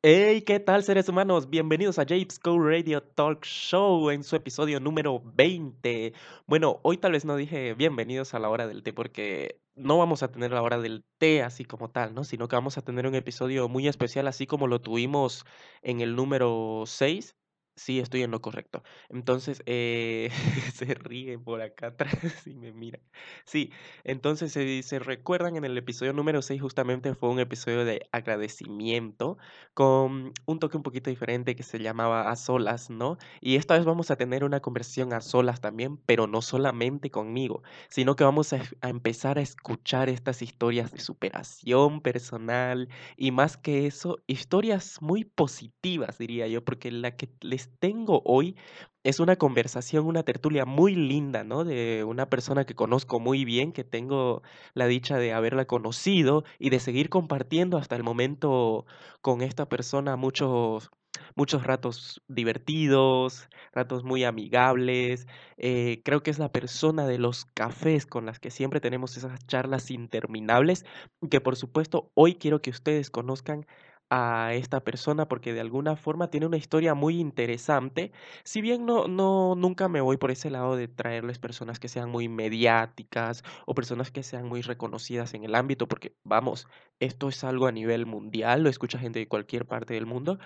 [0.00, 1.50] Hey, ¿qué tal seres humanos?
[1.50, 6.12] Bienvenidos a Japes Radio Talk Show en su episodio número 20.
[6.46, 10.22] Bueno, hoy tal vez no dije bienvenidos a la hora del té porque no vamos
[10.22, 12.22] a tener la hora del té así como tal, ¿no?
[12.22, 15.44] Sino que vamos a tener un episodio muy especial así como lo tuvimos
[15.82, 17.34] en el número 6
[17.78, 18.82] Sí, estoy en lo correcto.
[19.08, 20.30] Entonces, eh,
[20.74, 22.98] se ríe por acá atrás y me mira.
[23.44, 23.70] Sí,
[24.02, 29.38] entonces se, se recuerdan en el episodio número 6 justamente fue un episodio de agradecimiento
[29.74, 33.16] con un toque un poquito diferente que se llamaba a solas, ¿no?
[33.40, 37.62] Y esta vez vamos a tener una conversión a solas también, pero no solamente conmigo,
[37.88, 43.56] sino que vamos a, a empezar a escuchar estas historias de superación personal y más
[43.56, 48.56] que eso, historias muy positivas, diría yo, porque la que les tengo hoy
[49.04, 51.64] es una conversación, una tertulia muy linda, ¿no?
[51.64, 54.42] De una persona que conozco muy bien, que tengo
[54.74, 58.86] la dicha de haberla conocido y de seguir compartiendo hasta el momento
[59.22, 60.90] con esta persona muchos,
[61.36, 65.26] muchos ratos divertidos, ratos muy amigables.
[65.56, 69.46] Eh, creo que es la persona de los cafés con las que siempre tenemos esas
[69.46, 70.84] charlas interminables,
[71.30, 73.66] que por supuesto hoy quiero que ustedes conozcan
[74.10, 78.12] a esta persona porque de alguna forma tiene una historia muy interesante.
[78.44, 82.10] Si bien no, no, nunca me voy por ese lado de traerles personas que sean
[82.10, 86.66] muy mediáticas o personas que sean muy reconocidas en el ámbito, porque vamos,
[87.00, 90.38] esto es algo a nivel mundial, lo escucha gente de cualquier parte del mundo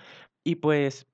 [0.43, 1.07] y pues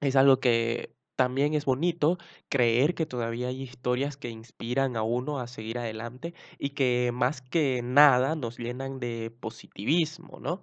[0.00, 5.38] es algo que también es bonito creer que todavía hay historias que inspiran a uno
[5.40, 10.62] a seguir adelante y que más que nada nos llenan de positivismo, ¿no?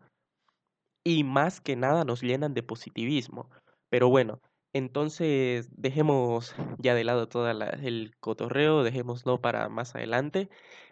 [1.03, 3.49] Y más que nada nos llenan de positivismo.
[3.89, 4.41] Pero bueno,
[4.73, 10.49] entonces dejemos ya de lado todo el cotorreo, dejémoslo para más adelante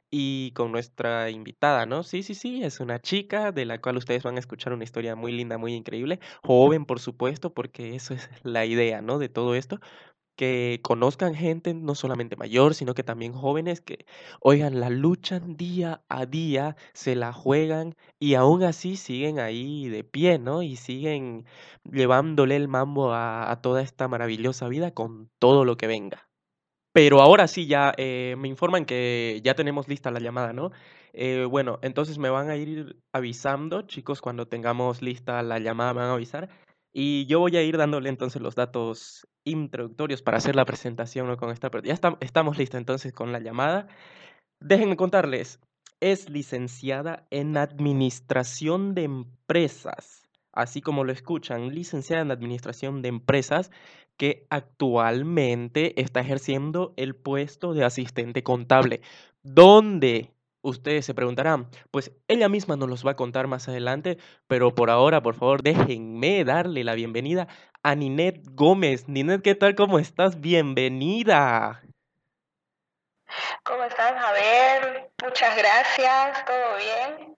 [0.09, 2.03] y con nuestra invitada, ¿no?
[2.03, 5.15] Sí, sí, sí, es una chica de la cual ustedes van a escuchar una historia
[5.15, 9.19] muy linda, muy increíble, joven por supuesto, porque eso es la idea, ¿no?
[9.19, 9.79] De todo esto,
[10.37, 14.05] que conozcan gente no solamente mayor, sino que también jóvenes que,
[14.39, 20.03] oigan, la luchan día a día, se la juegan y aún así siguen ahí de
[20.05, 20.61] pie, ¿no?
[20.63, 21.45] Y siguen
[21.83, 26.29] llevándole el mambo a, toda esta maravillosa vida con todo lo que venga.
[26.93, 30.71] Pero ahora sí, ya eh, me informan que ya tenemos lista la llamada, ¿no?
[31.13, 36.01] Eh, bueno, entonces me van a ir avisando, chicos, cuando tengamos lista la llamada me
[36.01, 36.49] van a avisar.
[36.99, 41.51] Y yo voy a ir dándole entonces los datos introductorios para hacer la presentación con
[41.51, 41.69] esta.
[41.83, 43.87] Ya estamos listos entonces con la llamada.
[44.59, 45.59] Déjenme contarles,
[45.99, 53.69] es licenciada en Administración de Empresas, así como lo escuchan, licenciada en Administración de Empresas,
[54.17, 59.01] que actualmente está ejerciendo el puesto de asistente contable.
[59.43, 60.31] ¿Dónde?
[60.61, 64.89] Ustedes se preguntarán, pues ella misma nos los va a contar más adelante, pero por
[64.89, 67.47] ahora, por favor, déjenme darle la bienvenida
[67.83, 69.07] a Ninet Gómez.
[69.07, 69.75] Ninet, ¿qué tal?
[69.75, 70.41] ¿Cómo estás?
[70.41, 71.83] Bienvenida.
[73.63, 75.09] ¿Cómo estás, Javier?
[75.23, 77.35] Muchas gracias, ¿todo bien?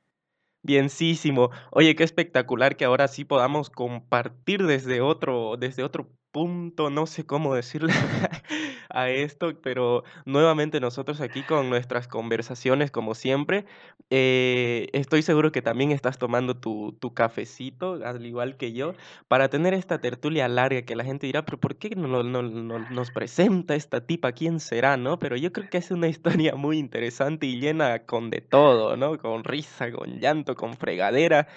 [0.62, 1.51] Bienísimo.
[1.72, 7.25] Oye, qué espectacular que ahora sí podamos compartir desde otro, desde otro punto, no sé
[7.25, 7.94] cómo decirle
[8.89, 13.66] a esto, pero nuevamente nosotros aquí con nuestras conversaciones como siempre,
[14.09, 18.94] eh, estoy seguro que también estás tomando tu, tu cafecito, al igual que yo,
[19.27, 22.79] para tener esta tertulia larga que la gente dirá, pero ¿por qué no, no, no
[22.89, 24.31] nos presenta esta tipa?
[24.33, 24.89] ¿Quién será?
[24.97, 25.19] ¿no?
[25.19, 29.17] Pero yo creo que es una historia muy interesante y llena con de todo, ¿no?
[29.17, 31.47] Con risa, con llanto, con fregadera,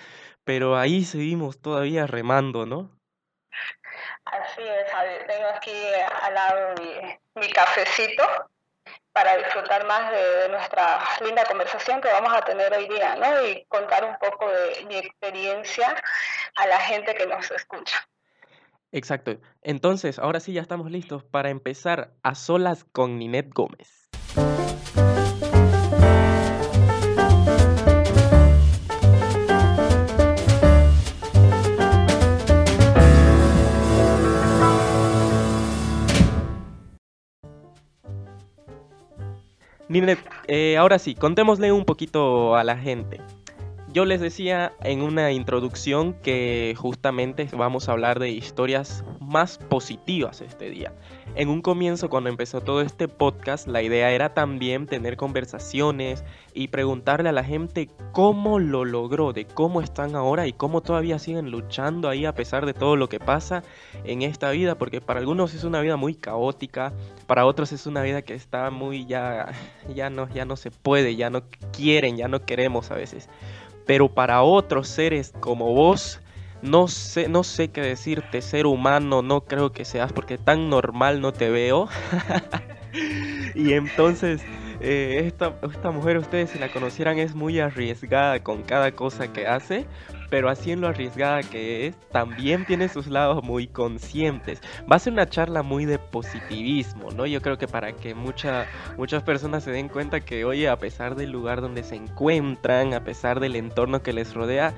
[0.44, 2.90] pero ahí seguimos todavía remando, ¿no?
[4.24, 5.86] Así es, tengo aquí
[6.22, 6.74] al lado
[7.34, 8.24] mi, cafecito
[9.12, 13.46] para disfrutar más de, nuestra linda conversación que vamos a tener hoy día, ¿no?
[13.46, 15.94] Y contar un poco de mi experiencia
[16.56, 18.06] a la gente que nos escucha.
[18.90, 19.38] Exacto.
[19.62, 24.10] Entonces, ahora sí ya estamos listos para empezar a solas con Ninet Gómez.
[40.48, 43.20] Eh, ahora sí, contémosle un poquito a la gente.
[43.92, 50.40] Yo les decía en una introducción que justamente vamos a hablar de historias más positivas
[50.40, 50.94] este día.
[51.34, 56.24] En un comienzo, cuando empezó todo este podcast, la idea era también tener conversaciones
[56.54, 61.18] y preguntarle a la gente cómo lo logró, de cómo están ahora y cómo todavía
[61.18, 63.62] siguen luchando ahí a pesar de todo lo que pasa
[64.04, 66.94] en esta vida, porque para algunos es una vida muy caótica,
[67.26, 69.52] para otros es una vida que está muy ya,
[69.94, 71.42] ya no, ya no se puede, ya no
[71.72, 73.28] quieren, ya no queremos a veces
[73.86, 76.20] pero para otros seres como vos,
[76.62, 81.20] no sé, no sé qué decirte, ser humano no creo que seas porque tan normal
[81.20, 81.88] no te veo.
[83.54, 84.42] y entonces
[84.80, 89.46] eh, esta, esta mujer, ustedes si la conocieran, es muy arriesgada con cada cosa que
[89.46, 89.86] hace,
[90.32, 94.62] pero así en lo arriesgada que es, también tiene sus lados muy conscientes.
[94.90, 97.26] Va a ser una charla muy de positivismo, ¿no?
[97.26, 98.64] Yo creo que para que mucha,
[98.96, 103.04] muchas personas se den cuenta que, oye, a pesar del lugar donde se encuentran, a
[103.04, 104.72] pesar del entorno que les rodea,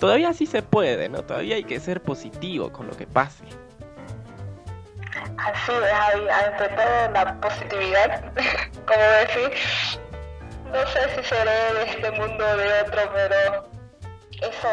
[0.00, 1.22] todavía sí se puede, ¿no?
[1.22, 3.44] Todavía hay que ser positivo con lo que pase.
[5.36, 8.32] Así es, ante todo la positividad,
[8.84, 9.52] como decir,
[10.72, 13.75] no sé si seré de este mundo o de otro, pero
[14.42, 14.68] eso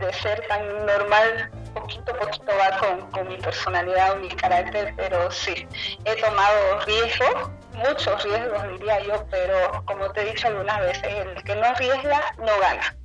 [0.00, 4.94] de, ser tan normal, poquito a poquito va con, con mi personalidad o mi carácter,
[4.96, 5.66] pero sí,
[6.04, 11.42] he tomado riesgos, muchos riesgos diría yo, pero como te he dicho algunas veces, el
[11.44, 12.96] que no arriesga no gana.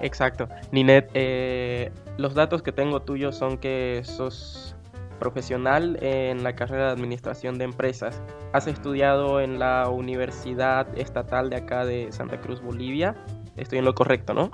[0.00, 0.48] Exacto.
[0.70, 4.76] Ninet, eh, los datos que tengo tuyos son que sos
[5.18, 8.22] profesional en la carrera de Administración de Empresas.
[8.52, 13.14] Has estudiado en la Universidad Estatal de acá de Santa Cruz, Bolivia.
[13.56, 14.50] Estoy en lo correcto, ¿no?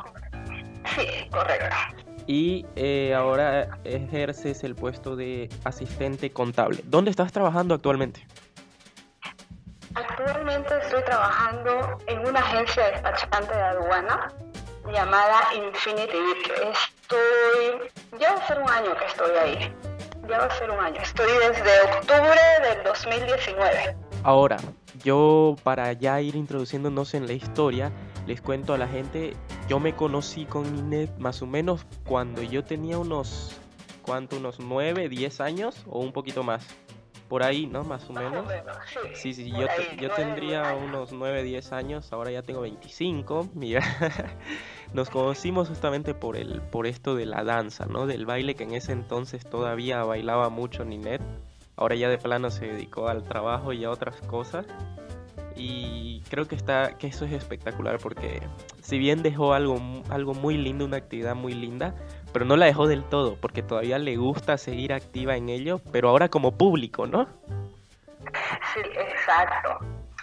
[0.95, 1.77] Sí, correcto.
[2.27, 6.81] Y eh, ahora ejerces el puesto de asistente contable.
[6.85, 8.27] ¿Dónde estás trabajando actualmente?
[9.95, 14.33] Actualmente estoy trabajando en una agencia despachante de aduana
[14.93, 16.17] llamada Infinity
[16.73, 19.75] Estoy, ya va a ser un año que estoy ahí.
[20.29, 21.01] Ya va a ser un año.
[21.01, 23.97] Estoy desde octubre del 2019.
[24.23, 24.57] Ahora,
[25.03, 27.93] yo para ya ir introduciéndonos en la historia,
[28.27, 29.35] les cuento a la gente,
[29.69, 33.59] yo me conocí con Inet más o menos cuando yo tenía unos,
[34.03, 34.37] ¿cuánto?
[34.37, 36.67] Unos 9, 10 años o un poquito más
[37.29, 37.85] por ahí, ¿no?
[37.85, 38.47] Más o menos.
[39.15, 39.67] sí, sí, yo,
[40.01, 43.49] yo tendría unos 9, 10 años, ahora ya tengo 25.
[43.55, 43.83] Mira,
[44.95, 48.07] nos conocimos justamente por, el, por esto de la danza, ¿no?
[48.07, 51.23] Del baile que en ese entonces todavía bailaba mucho Ninet.
[51.77, 54.67] Ahora ya de plano se dedicó al trabajo y a otras cosas.
[55.57, 58.43] Y creo que, está, que eso es espectacular porque
[58.83, 59.79] si bien dejó algo,
[60.11, 61.95] algo muy lindo, una actividad muy linda,
[62.33, 66.09] pero no la dejó del todo, porque todavía le gusta seguir activa en ello, pero
[66.09, 67.29] ahora como público, ¿no?
[68.75, 69.79] Sí, exacto.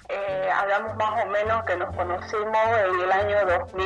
[0.10, 3.86] Eh, hablamos más o menos que nos conocimos en el año 2000,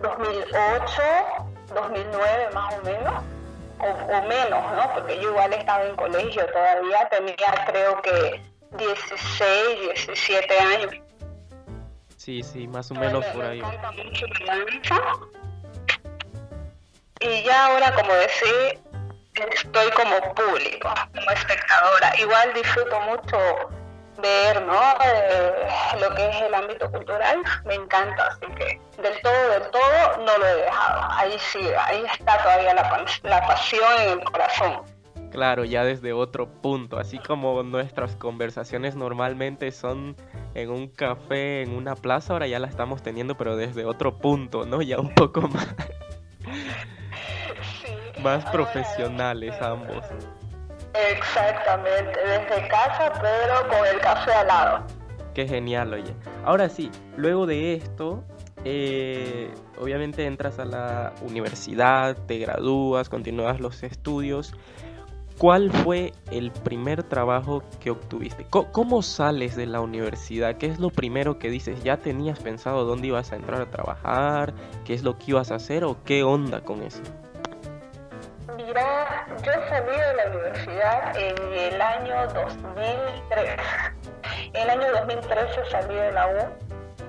[0.00, 1.02] 2008,
[1.74, 3.22] 2009 más o menos,
[3.80, 4.94] o, menos, ¿no?
[4.94, 10.94] Porque yo igual estaba en colegio todavía, tenía creo que 16, 17 años.
[12.16, 13.62] Sí, sí, más o menos por ahí
[17.24, 18.78] y ya ahora, como decía,
[19.52, 22.12] estoy como público, como espectadora.
[22.18, 23.38] Igual disfruto mucho
[24.18, 24.80] ver ¿no?
[25.04, 25.68] Eh,
[26.00, 30.38] lo que es el ámbito cultural, me encanta, así que del todo, del todo no
[30.38, 31.08] lo he dejado.
[31.12, 34.82] Ahí sí, ahí está todavía la, la pasión en el corazón.
[35.34, 40.14] Claro, ya desde otro punto, así como nuestras conversaciones normalmente son
[40.54, 44.64] en un café, en una plaza, ahora ya la estamos teniendo, pero desde otro punto,
[44.64, 44.80] ¿no?
[44.80, 45.74] Ya un poco más
[48.22, 50.04] más profesionales ambos.
[51.10, 54.86] Exactamente, desde casa pero con el café al lado.
[55.34, 56.14] Qué genial, oye.
[56.44, 58.22] Ahora sí, luego de esto,
[58.64, 64.54] eh, obviamente entras a la universidad, te gradúas, continúas los estudios.
[65.38, 68.46] ¿Cuál fue el primer trabajo que obtuviste?
[68.48, 70.56] ¿Cómo, sales de la universidad?
[70.56, 71.82] ¿Qué es lo primero que dices?
[71.82, 74.54] ¿Ya tenías pensado dónde ibas a entrar a trabajar?
[74.84, 75.82] ¿Qué es lo que ibas a hacer?
[75.84, 77.02] ¿O qué onda con eso?
[78.56, 83.60] Mira, yo salí de la universidad en el año 2003.
[84.52, 86.38] En el año 2013 salí de la U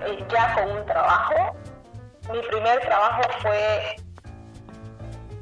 [0.03, 1.55] eh, ya con un trabajo.
[2.33, 3.95] Mi primer trabajo fue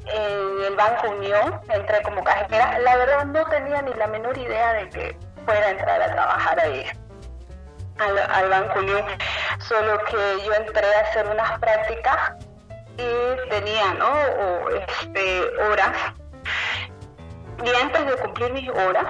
[0.06, 2.78] en el Banco Unión, entré como cajera.
[2.78, 6.60] La verdad no tenía ni la menor idea de que fuera a entrar a trabajar
[6.60, 6.86] ahí,
[7.98, 9.04] al, al Banco Unión.
[9.60, 12.32] Solo que yo entré a hacer unas prácticas
[12.96, 14.68] y tenía ¿no?
[14.70, 15.96] este, horas.
[17.62, 19.06] Y antes de cumplir mis horas,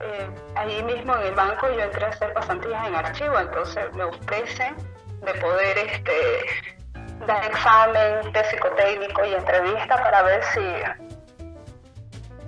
[0.00, 4.04] eh, allí mismo en el banco yo entré a hacer pasantías en archivo, entonces me
[4.04, 4.74] ofrecen
[5.20, 6.74] de poder este,
[7.26, 10.60] dar examen de psicotécnico y entrevista para ver si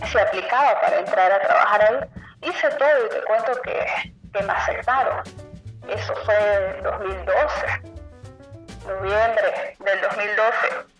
[0.06, 1.98] se aplicaba para entrar a trabajar ahí.
[2.42, 5.22] Hice todo y te cuento que, que me aceptaron.
[5.88, 7.96] Eso fue en 2012
[8.86, 10.96] noviembre del 2012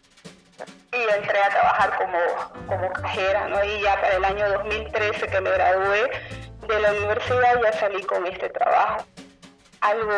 [0.92, 2.18] y entré a trabajar como,
[2.66, 3.62] como cajera, ¿no?
[3.64, 6.10] Y ya para el año 2013 que me gradué
[6.66, 9.04] de la universidad ya salí con este trabajo.
[9.80, 10.12] Algo,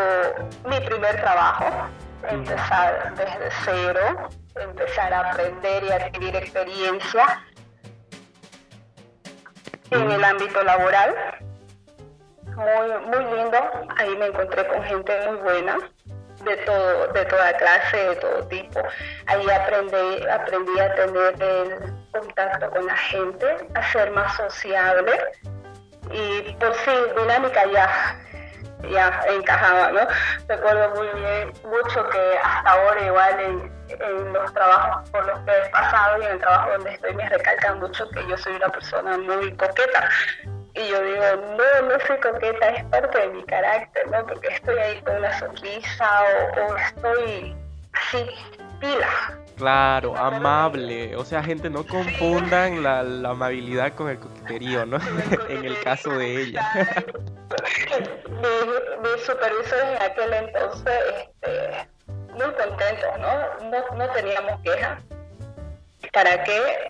[0.65, 1.88] mi primer trabajo,
[2.28, 7.44] empezar desde cero, empezar a aprender y adquirir experiencia
[9.90, 11.14] en el ámbito laboral.
[12.44, 13.58] Muy, muy lindo,
[13.96, 15.76] ahí me encontré con gente muy buena,
[16.44, 18.80] de todo, de toda clase, de todo tipo.
[19.26, 25.12] Ahí aprendí, aprendí a tener el contacto con la gente, a ser más sociable
[26.10, 28.18] y por sí dinámica ya
[28.90, 30.00] ya encajaba, ¿no?
[30.47, 33.78] Recuerdo muy bien, mucho que hasta ahora igual en,
[34.32, 37.80] los trabajos por los que he pasado y en el trabajo donde estoy me recalcan
[37.80, 40.08] mucho que yo soy una persona muy coqueta.
[40.75, 41.25] Y yo digo,
[41.56, 44.26] no, no soy coqueta, es parte de mi carácter, ¿no?
[44.26, 47.56] Porque estoy ahí con una sonrisa o, o estoy
[47.94, 48.30] así,
[48.78, 49.08] pila,
[49.59, 51.17] Claro, amable.
[51.17, 54.99] O sea, gente, no confundan la, amabilidad con el coqueterío, ¿no?
[55.49, 56.62] en el caso de ella.
[59.03, 60.95] mis, supervisores en aquel entonces,
[61.43, 61.88] este,
[62.33, 63.71] muy contentos, ¿no?
[63.71, 63.97] ¿no?
[63.97, 65.03] No teníamos quejas.
[66.12, 66.88] ¿Para qué?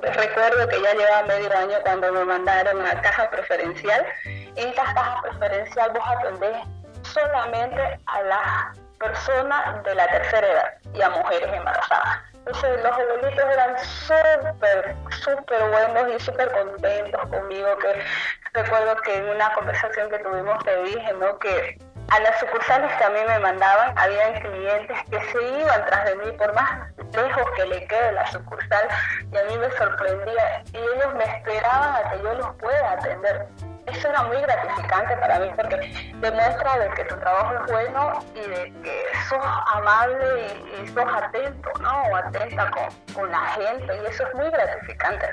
[0.00, 4.06] Recuerdo que ya llevaba medio año cuando me mandaron a caja preferencial.
[4.24, 6.56] En esta caja preferencial vos atendés
[7.02, 12.18] solamente a las personas de la tercera edad y a mujeres embarazadas.
[12.34, 18.04] Entonces los abuelitos eran súper, súper buenos y súper contentos conmigo, que
[18.52, 21.38] recuerdo que en una conversación que tuvimos te dije, ¿no?
[21.38, 26.04] Que a las sucursales que a mí me mandaban, habían clientes que se iban tras
[26.04, 28.88] de mí por más lejos que le quede la sucursal
[29.32, 33.48] y a mí me sorprendía y ellos me esperaban a que yo los pueda atender
[33.86, 35.76] eso era muy gratificante para mí porque
[36.20, 40.46] demuestra de que tu trabajo es bueno y de que sos amable
[40.82, 42.16] y, sos atento, ¿no?
[42.16, 42.70] Atenta
[43.14, 45.26] con, la gente y eso es muy gratificante.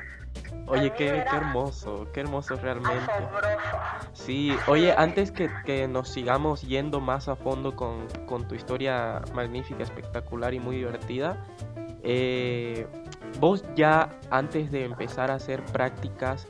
[0.68, 3.12] Oye, qué, qué, hermoso, qué hermoso realmente.
[4.14, 9.22] Sí, oye, antes que, que, nos sigamos yendo más a fondo con, con tu historia
[9.34, 11.46] magnífica, espectacular y muy divertida,
[12.04, 12.88] eh,
[13.40, 16.48] vos ya antes de empezar a hacer prácticas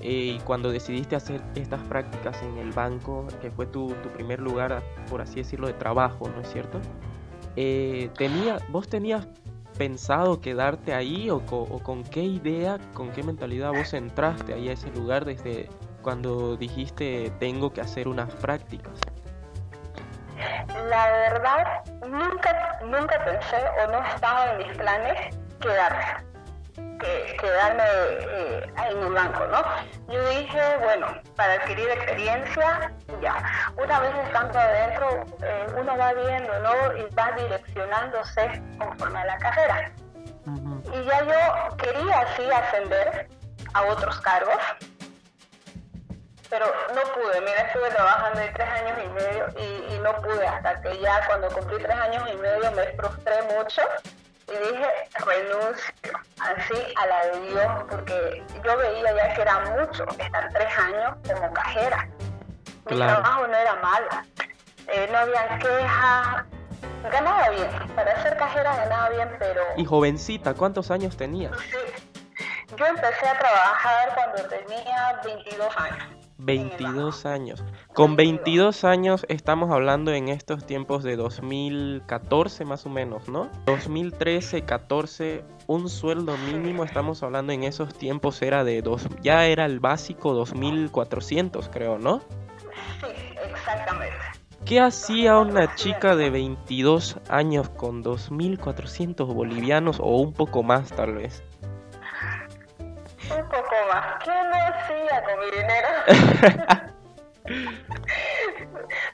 [0.00, 4.40] eh, y cuando decidiste hacer estas prácticas en el banco, que fue tu, tu primer
[4.40, 6.80] lugar, por así decirlo, de trabajo, ¿no es cierto?
[7.56, 9.26] Eh, tenía, ¿Vos tenías
[9.78, 14.90] pensado quedarte ahí o, con qué idea, con qué mentalidad vos entraste ahí a ese
[14.90, 15.68] lugar desde
[16.02, 18.92] cuando dijiste tengo que hacer unas prácticas?
[20.88, 26.27] La verdad, nunca, nunca pensé o no estaba en mis planes quedarme
[26.98, 29.62] que quedarme eh, en el banco, ¿no?
[30.12, 31.06] Yo dije, bueno,
[31.36, 33.42] para adquirir experiencia, ya.
[33.76, 36.96] Una vez estando adentro, eh, uno va viendo, ¿no?
[36.96, 39.92] Y va direccionándose conforme a la carrera.
[40.92, 43.28] Y ya yo quería así ascender
[43.74, 44.56] a otros cargos,
[46.48, 47.40] pero no pude.
[47.40, 51.26] Mira, estuve trabajando ahí tres años y medio y, y no pude hasta que ya
[51.26, 53.82] cuando cumplí tres años y medio me frustré mucho
[54.48, 54.88] y dije
[55.26, 55.94] renuncio
[56.40, 61.16] así a la de Dios porque yo veía ya que era mucho estar tres años
[61.26, 62.08] como cajera.
[62.90, 64.08] Mi trabajo no era malo,
[64.86, 66.44] eh, no había quejas,
[67.12, 69.62] ganaba bien, para ser cajera ganaba bien, pero...
[69.76, 71.52] ¿Y jovencita, cuántos años tenías?
[71.70, 71.76] Sí,
[72.76, 76.17] yo empecé a trabajar cuando tenía 22 años.
[76.38, 77.62] 22 años.
[77.92, 83.50] Con 22 años estamos hablando en estos tiempos de 2014 más o menos, ¿no?
[83.66, 89.66] 2013, 14, un sueldo mínimo, estamos hablando en esos tiempos era de dos, ya era
[89.66, 92.20] el básico 2400 creo, ¿no?
[93.00, 93.06] Sí,
[93.50, 94.16] exactamente.
[94.64, 101.14] ¿Qué hacía una chica de 22 años con 2400 bolivianos o un poco más tal
[101.14, 101.42] vez?
[103.30, 104.22] Un poco más.
[104.24, 105.88] ¿Qué me hacía con mi dinero?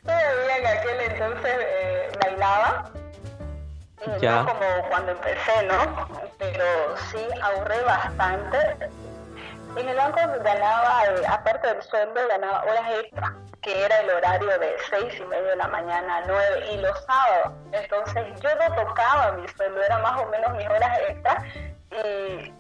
[0.04, 2.90] Todavía en aquel entonces eh, bailaba.
[4.20, 4.42] Ya.
[4.42, 6.08] No como cuando empecé, ¿no?
[6.38, 8.90] Pero sí ahorré bastante.
[9.76, 14.58] En el banco ganaba, eh, aparte del sueldo, ganaba horas extra, que era el horario
[14.58, 17.52] de seis y media de la mañana a nueve, y los sábados.
[17.72, 21.42] Entonces yo no tocaba mi sueldo, era más o menos mis horas extra.
[21.90, 22.52] Y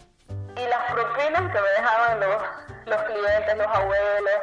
[0.56, 2.42] y las propinas que me dejaban los,
[2.86, 4.40] los clientes, los abuelos,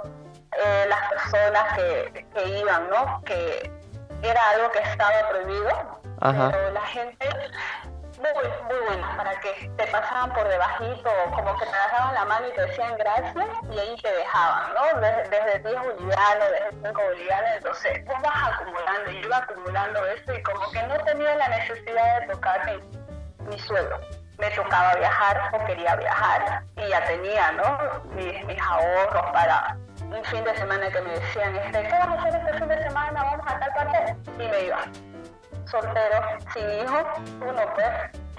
[0.57, 3.21] eh, las personas que, que, iban, ¿no?
[3.23, 3.71] Que
[4.21, 7.29] era algo que estaba prohibido, pero la gente
[8.17, 12.47] muy, muy buena, para que te pasaban por debajito, como que te dejaban la mano
[12.47, 14.99] y te decían gracias y ahí te dejaban, ¿no?
[14.99, 20.05] Desde, desde 10 bolivianos, desde 5 bolivianos, entonces vos vas acumulando, y yo iba acumulando
[20.05, 23.99] eso y como que no tenía la necesidad de tocar mi, mi sueldo
[24.41, 28.13] me tocaba viajar o quería viajar y ya tenía, ¿no?
[28.15, 32.13] Mis, mis ahorros para un fin de semana que me decían, este, ¿qué vas a
[32.13, 33.23] hacer este fin de semana?
[33.23, 34.81] Vamos a tal parte y me iba.
[35.65, 36.21] soltero,
[36.53, 37.03] sin hijos,
[37.39, 37.87] uno pues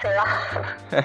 [0.01, 1.05] se va.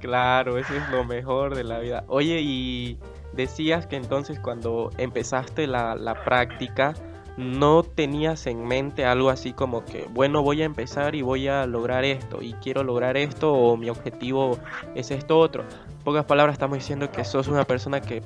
[0.00, 2.04] claro, eso es lo mejor de la vida.
[2.08, 3.00] Oye, y
[3.32, 6.92] decías que entonces cuando empezaste la, la práctica,
[7.38, 11.66] no tenías en mente algo así como que, bueno, voy a empezar y voy a
[11.66, 14.58] lograr esto, y quiero lograr esto, o mi objetivo
[14.96, 15.62] es esto otro.
[15.62, 18.22] En pocas palabras estamos diciendo que sos una persona que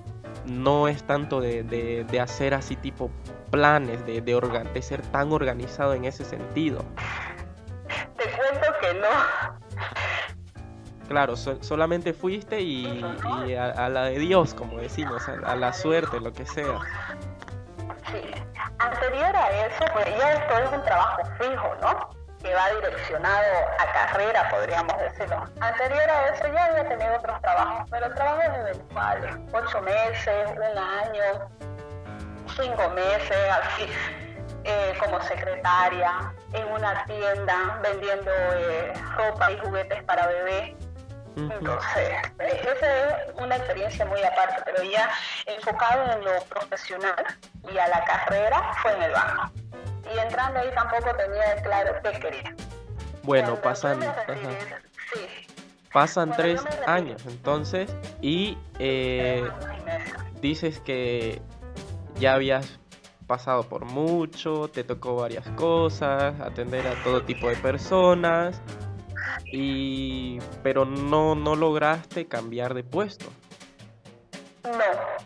[0.47, 3.11] no es tanto de, de, hacer así tipo
[3.51, 6.83] planes, de, de, de, ser tan organizado en ese sentido.
[8.17, 9.09] Te cuento que no.
[11.09, 12.87] Claro, solamente fuiste y,
[13.59, 16.79] a, la de Dios, como decimos, a, a la suerte, lo que sea.
[18.11, 18.42] Sí.
[18.83, 22.11] Anterior a eso, pues ya esto es un trabajo fijo, ¿no?
[22.43, 23.45] Que va direccionado
[23.79, 25.45] a carrera, podríamos decirlo.
[25.61, 31.49] Anterior a eso ya había tenido otros trabajos, pero trabajos eventuales, ocho meses, un año,
[32.57, 33.89] cinco meses, así,
[34.65, 40.75] eh, como secretaria, en una tienda vendiendo eh, ropa y juguetes para bebés
[41.37, 45.11] entonces, esa es una experiencia muy aparte, pero ya
[45.47, 47.25] enfocado en lo profesional
[47.73, 49.51] y a la carrera fue en el banco.
[50.15, 52.55] Y entrando ahí tampoco tenía claro qué quería.
[53.23, 54.01] Bueno, pasan,
[55.93, 59.49] pasan tres años entonces y eh,
[60.41, 61.41] dices que
[62.17, 62.81] ya habías
[63.27, 68.61] pasado por mucho, te tocó varias cosas, atender a todo tipo de personas
[69.47, 73.27] y pero no no lograste cambiar de puesto.
[74.65, 74.71] No,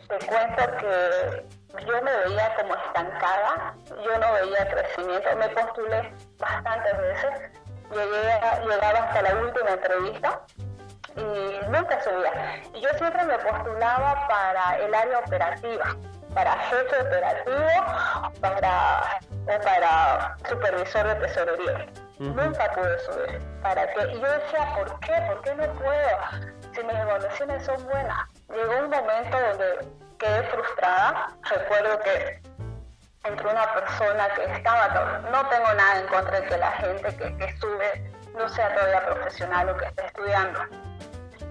[0.08, 1.44] te cuento que
[1.84, 7.30] yo me veía como estancada, yo no veía crecimiento, me postulé bastantes veces,
[7.90, 10.40] llegué llegaba hasta la última entrevista
[11.16, 12.62] y nunca subía.
[12.74, 15.96] Y yo siempre me postulaba para el área operativa,
[16.36, 17.66] para jefe operativo
[18.42, 21.86] para, o para supervisor de tesorería.
[22.18, 23.40] Nunca pude subir.
[23.62, 24.12] ¿Para qué?
[24.12, 25.14] Y yo decía, ¿por qué?
[25.28, 26.18] ¿Por qué no puedo?
[26.74, 28.18] Si mis evaluaciones son buenas.
[28.54, 31.28] Llegó un momento donde quedé frustrada.
[31.42, 32.42] Recuerdo que
[33.24, 37.36] entre una persona que estaba, no tengo nada en contra de que la gente que,
[37.38, 40.85] que sube no sea todavía profesional o que esté estudiando.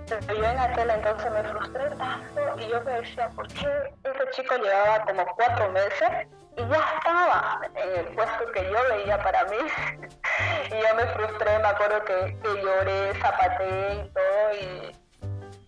[0.08, 4.56] Yo en aquel entonces me frustré tanto y yo me decía, ¿por qué este chico
[4.58, 6.10] llevaba como cuatro meses
[6.58, 9.58] y ya estaba en el puesto que yo veía para mí.
[10.68, 14.96] y yo me frustré, me acuerdo que, lloré, zapateé y todo, y,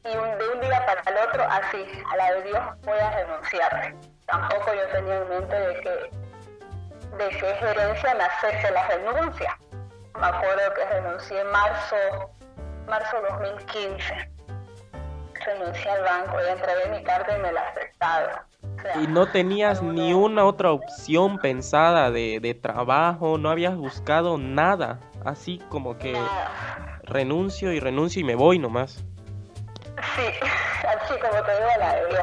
[0.03, 3.93] de un día para el otro, así, a la de Dios voy a renunciar.
[4.25, 9.57] Tampoco yo tenía en mente de que, de que gerencia me la renuncia.
[10.17, 11.95] Me acuerdo que renuncié en marzo,
[12.87, 14.31] marzo 2015.
[15.45, 18.47] Renuncié al banco y entregué mi carta y me la aceptaron
[19.01, 24.99] y no tenías ni una otra opción pensada de, de trabajo, no habías buscado nada,
[25.25, 26.15] así como que
[27.03, 29.03] renuncio y renuncio y me voy nomás.
[30.15, 30.25] Sí,
[30.87, 32.17] así como te digo la de yo.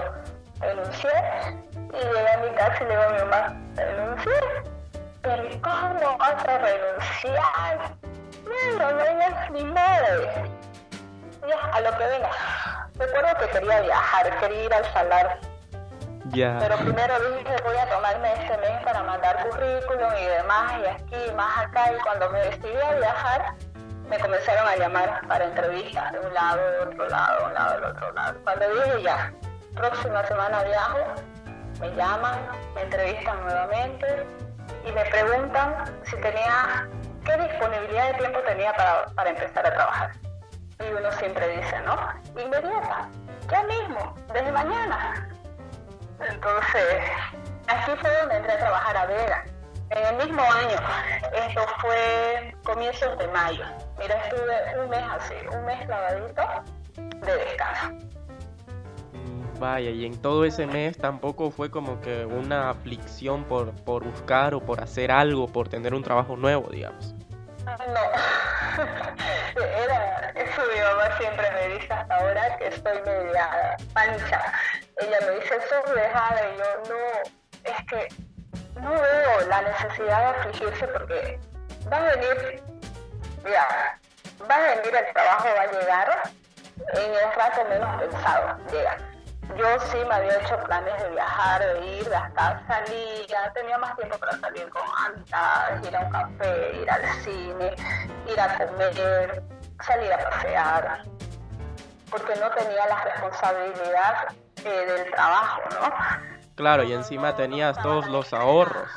[0.61, 1.11] Renuncié
[1.93, 4.33] y llegué a mi casa y le digo a mi mamá, renuncié,
[5.23, 7.97] pero ¿cómo vas a renunciar?
[8.79, 10.51] No, no vengas ni modo.
[11.49, 12.31] Ya, a lo que venga.
[12.97, 15.41] Recuerdo que quería viajar, quería ir al salar
[16.33, 21.33] pero primero dije, voy a tomarme este mes para mandar currículum y demás, y aquí,
[21.37, 23.55] más acá, y cuando me decidí a viajar,
[24.09, 27.75] me comenzaron a llamar para entrevistas de un lado, de otro lado, de un lado,
[27.75, 28.39] del otro lado.
[28.43, 29.33] Cuando dije ya,
[29.77, 30.99] próxima semana viajo,
[31.81, 32.41] me llaman,
[32.75, 34.27] me entrevistan nuevamente
[34.87, 36.89] y me preguntan si tenía,
[37.25, 40.13] qué disponibilidad de tiempo tenía para, para empezar a trabajar.
[40.81, 41.97] Y uno siempre dice, ¿no?
[42.41, 43.09] Inmediata,
[43.51, 45.29] ya mismo, desde mañana.
[46.21, 47.05] Entonces,
[47.67, 49.45] así fue donde entré a trabajar a Vega.
[49.91, 50.79] En el mismo año,
[51.33, 53.65] esto fue comienzos de mayo.
[53.99, 56.43] Mira, estuve un mes así, un mes clavadito
[56.97, 58.15] de descanso.
[59.59, 64.55] Vaya, y en todo ese mes tampoco fue como que una aflicción por, por buscar
[64.55, 67.15] o por hacer algo, por tener un trabajo nuevo, digamos.
[67.65, 67.73] No,
[69.63, 74.43] era, eso mi mamá siempre me dice hasta ahora que estoy media pancha
[75.01, 80.39] ella me dice, eso dejada y yo no, es que no veo la necesidad de
[80.39, 81.39] afligirse porque
[81.93, 82.63] va a venir,
[83.45, 83.99] mira,
[84.49, 86.23] va a venir el trabajo, va a llegar
[86.77, 89.14] en el rato menos pensado, llega.
[89.57, 93.79] Yo sí me había hecho planes de viajar, de ir, de hasta salir, ya tenía
[93.79, 97.77] más tiempo para salir con antas, ir a un café, ir al cine,
[98.27, 99.43] ir a comer,
[99.81, 101.05] salir a pasear,
[102.11, 104.29] porque no tenía la responsabilidad
[104.65, 106.35] del trabajo, ¿no?
[106.57, 108.89] Claro, y encima tenías todos los ahorros.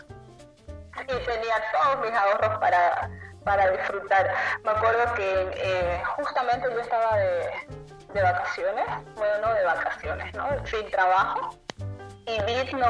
[1.04, 3.10] Y tenía todos mis ahorros para,
[3.44, 4.34] para disfrutar.
[4.64, 7.52] Me acuerdo que eh, justamente yo estaba de,
[8.14, 10.48] de vacaciones, bueno, no de vacaciones, ¿no?
[10.66, 11.58] Sin trabajo,
[12.26, 12.88] y vino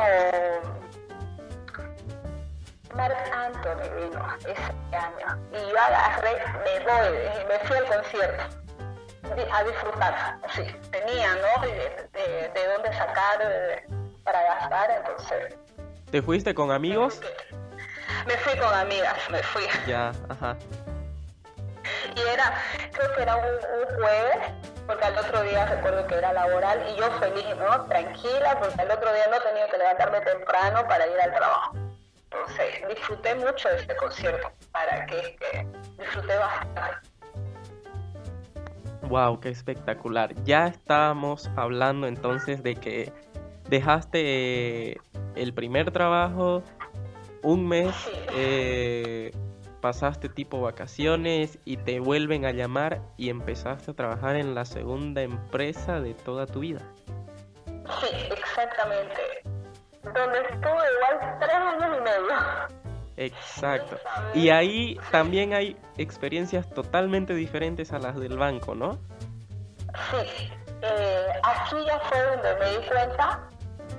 [2.96, 6.32] Mark Anthony vino ese año y yo agarré,
[6.64, 8.58] me voy, me fui al concierto
[9.54, 11.62] a disfrutar, sí, tenía, ¿no?
[11.62, 13.84] De, de, dónde sacar
[14.24, 15.56] para gastar, entonces.
[16.10, 17.22] ¿Te fuiste con amigos?
[18.26, 19.64] Me fui con amigas, me fui.
[19.86, 20.56] Ya, ajá.
[22.16, 22.54] Y era,
[22.94, 24.52] creo que era un, un jueves,
[24.88, 27.86] porque al otro día recuerdo que era laboral y yo feliz, ¿no?
[27.86, 31.76] Tranquila, porque al otro día no tenía que levantarme temprano para ir al trabajo.
[32.24, 35.38] Entonces, disfruté mucho de este concierto, para que,
[36.00, 37.10] disfruté bastante.
[39.04, 40.34] Wow, qué espectacular.
[40.44, 43.12] Ya estábamos hablando entonces de que
[43.70, 45.00] dejaste
[45.36, 46.64] el primer trabajo,
[47.44, 47.94] un mes,
[48.36, 49.32] eh,
[49.82, 55.22] pasaste tipo vacaciones y te vuelven a llamar y empezaste a trabajar en la segunda
[55.22, 56.82] empresa de toda tu vida.
[58.02, 59.22] Sí, exactamente.
[60.04, 62.78] Donde estuve igual tres años y medio.
[63.18, 63.98] Exacto.
[64.34, 69.00] Y ahí también hay experiencias totalmente diferentes a las del banco, ¿no?
[70.12, 70.52] Sí.
[70.82, 73.50] Eh, aquí ya fue donde me di cuenta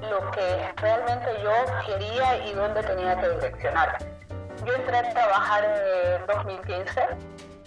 [0.09, 1.53] lo que realmente yo
[1.87, 3.99] quería y dónde tenía que direccionar
[4.65, 7.09] yo entré a trabajar en 2015,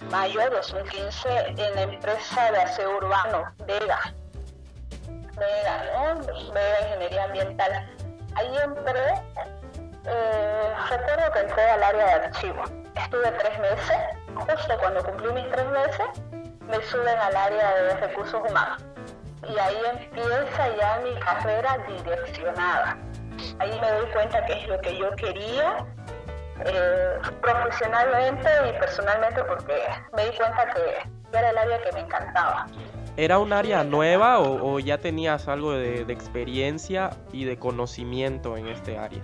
[0.10, 4.14] mayo de 2015, en la empresa de aseo urbano, Vega.
[5.38, 6.54] Vega, ¿no?
[6.54, 7.90] Vega Ingeniería Ambiental.
[8.36, 9.14] Ahí entré,
[10.06, 12.64] eh, recuerdo que entré al área de archivo.
[12.96, 13.98] Estuve tres meses,
[14.36, 16.08] justo cuando cumplí mis tres meses,
[16.68, 18.84] me suben al área de recursos humanos.
[19.48, 22.98] Y ahí empieza ya mi carrera direccionada.
[23.60, 25.86] Ahí me doy cuenta que es lo que yo quería
[26.66, 29.74] eh, profesionalmente y personalmente porque
[30.14, 32.68] me di cuenta que era el área que me encantaba.
[33.18, 38.98] ¿Era un área nueva o, ya tenías algo de, experiencia y de conocimiento en este
[38.98, 39.22] área?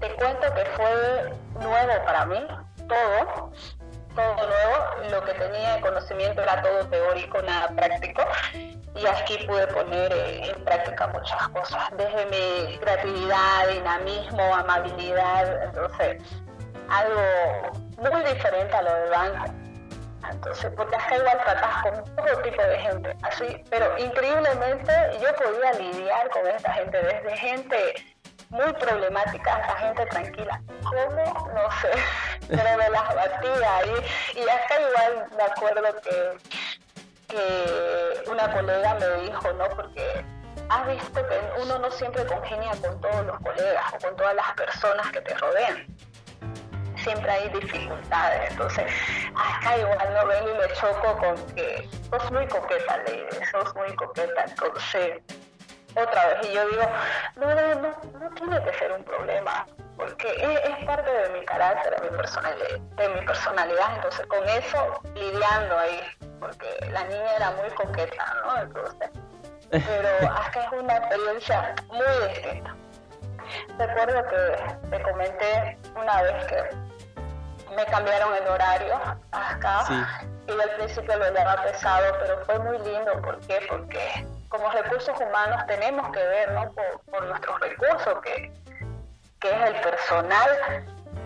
[0.00, 2.46] Te cuento que fue nuevo para mí,
[2.86, 3.52] todo,
[4.14, 5.10] todo nuevo.
[5.10, 8.22] Lo que tenía de conocimiento era todo teórico, nada práctico
[8.94, 16.22] y aquí pude poner en práctica muchas cosas, desde mi creatividad, dinamismo, amabilidad, entonces
[16.88, 19.44] algo muy diferente a lo del banco.
[20.30, 25.72] Entonces, porque acá igual tratas con todo tipo de gente, así, pero increíblemente yo podía
[25.72, 27.94] lidiar con esta gente, desde gente
[28.48, 30.62] muy problemática hasta gente tranquila.
[30.82, 31.50] ¿Cómo?
[31.54, 31.90] No sé,
[32.48, 33.94] pero me las batía ahí.
[34.34, 36.38] Y acá igual me acuerdo que
[37.28, 39.68] que una colega me dijo, ¿no?
[39.70, 40.24] Porque
[40.68, 44.52] has visto que uno no siempre congenia con todos los colegas o con todas las
[44.52, 45.86] personas que te rodean.
[46.96, 48.50] Siempre hay dificultades.
[48.52, 48.90] Entonces,
[49.34, 53.94] acá igual no vengo y me choco con que sos muy coqueta, Lady, sos muy
[53.96, 54.44] coqueta.
[54.48, 55.22] Entonces,
[55.96, 56.82] otra vez, y yo digo,
[57.36, 62.00] no, no, no, no tiene que ser un problema, porque es, parte de mi carácter,
[62.00, 63.94] de mi, personalidad, de mi personalidad.
[63.96, 66.00] Entonces, con eso lidiando ahí
[66.44, 68.60] porque la niña era muy coqueta, ¿no?
[68.60, 69.10] Entonces,
[69.70, 72.76] pero acá es una experiencia muy distinta.
[73.78, 79.00] Recuerdo que te comenté una vez que me cambiaron el horario
[79.32, 83.12] acá y al principio lo llevaba pesado, pero fue muy lindo.
[83.22, 83.60] ¿Por qué?
[83.68, 86.72] Porque como recursos humanos tenemos que ver ¿no?
[87.10, 88.52] por, nuestros recursos, que,
[89.40, 90.48] que es el personal.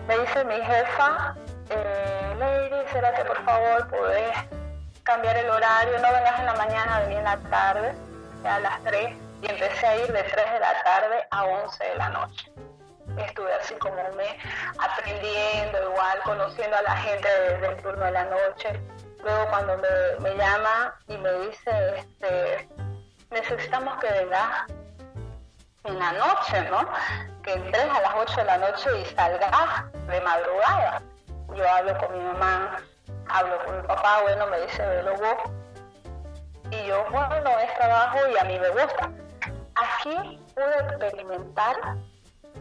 [0.07, 1.35] Me dice mi jefa,
[1.69, 4.35] eh, Lady, ¿será que por favor podés
[5.03, 7.93] cambiar el horario, no vengas en la mañana, vení en la tarde,
[8.45, 11.95] a las 3, y empecé a ir de 3 de la tarde a 11 de
[11.97, 12.51] la noche.
[13.15, 14.33] Estuve así como un mes
[14.79, 18.81] aprendiendo, igual, conociendo a la gente desde el turno de la noche.
[19.23, 22.69] Luego cuando me, me llama y me dice, este,
[23.31, 24.65] necesitamos que vengas
[25.83, 26.87] en la noche, ¿no?
[27.43, 31.01] Que entres a las 8 de la noche y salgas de madrugada.
[31.55, 32.77] Yo hablo con mi mamá,
[33.27, 35.51] hablo con mi papá, bueno, me dice, velo vos.
[36.71, 39.11] Y yo, bueno, es trabajo y a mí me gusta.
[39.75, 41.75] Aquí pude experimentar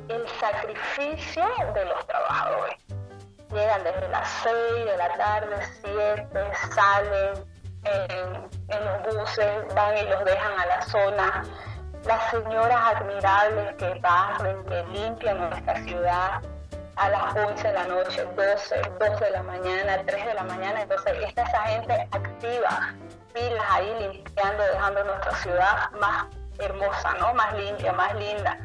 [0.09, 2.77] el sacrificio de los trabajadores.
[3.51, 6.29] Llegan desde las 6 de la tarde, 7,
[6.75, 7.45] salen
[7.85, 11.45] en, en los buses, van y los dejan a la zona.
[12.05, 16.41] Las señoras admirables que barren, que limpian nuestra ciudad,
[16.97, 20.83] a las 11 de la noche, 12, 2 de la mañana, 3 de la mañana.
[20.83, 22.95] Entonces, está esa gente activa,
[23.33, 26.27] pilas ahí limpiando, dejando nuestra ciudad más
[26.59, 27.35] hermosa, ¿no?
[27.35, 28.59] Más limpia, más linda.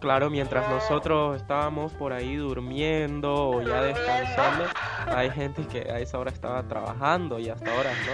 [0.00, 4.66] Claro, mientras nosotros estábamos por ahí durmiendo o ya descansando,
[5.08, 8.12] hay gente que a esa hora estaba trabajando y hasta ahora no.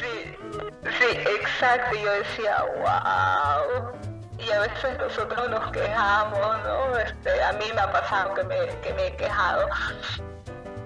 [0.00, 0.36] Sí,
[0.82, 1.96] sí, exacto.
[1.96, 3.92] Yo decía, wow.
[4.38, 6.98] Y a veces nosotros nos quejamos, ¿no?
[6.98, 9.68] Este, a mí me ha pasado que me, que me he quejado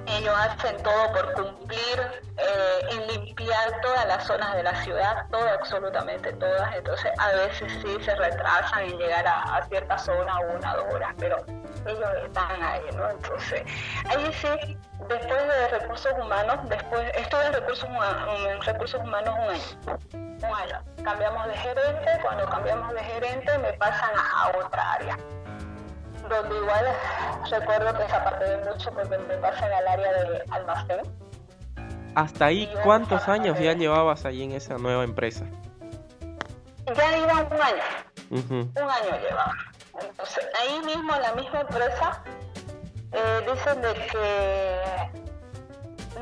[0.09, 5.59] ellos hacen todo por cumplir eh, en limpiar todas las zonas de la ciudad, todas,
[5.59, 6.75] absolutamente todas.
[6.75, 10.87] Entonces, a veces sí se retrasan en llegar a, cierta zona una dos
[11.19, 11.45] pero
[11.87, 13.11] ellos están ahí, ¿no?
[13.11, 13.63] Entonces,
[14.09, 19.99] ahí sí, después de recursos humanos, después, estuve en recursos, en recursos humanos un año.
[20.37, 21.05] Un.
[21.05, 25.17] Cambiamos de gerente, cuando cambiamos de gerente me pasan a otra área
[26.29, 26.87] donde igual
[27.51, 31.01] recuerdo que de mucho porque me pasan al área de almacén.
[32.15, 35.45] Hasta ahí, ¿cuántos años ya llevabas ahí en esa nueva empresa?
[36.87, 37.83] Ya iba un año.
[38.31, 39.55] Un año llevaba.
[40.01, 42.23] Entonces, ahí mismo, en la misma empresa,
[43.13, 44.81] eh, dicen de que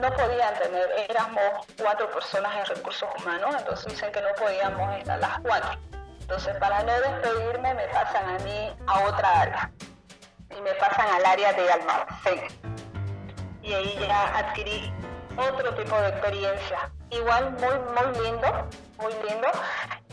[0.01, 5.19] no podían tener, éramos cuatro personas en recursos humanos, entonces dicen que no podíamos estar
[5.21, 5.79] las cuatro.
[6.21, 9.71] Entonces, para no despedirme, me pasan a mí a otra área
[10.57, 12.41] y me pasan al área de almacén.
[13.63, 14.93] Y ahí ya adquirí
[15.37, 16.91] otro tipo de experiencia.
[17.11, 19.49] Igual muy, muy lindo, muy lindo.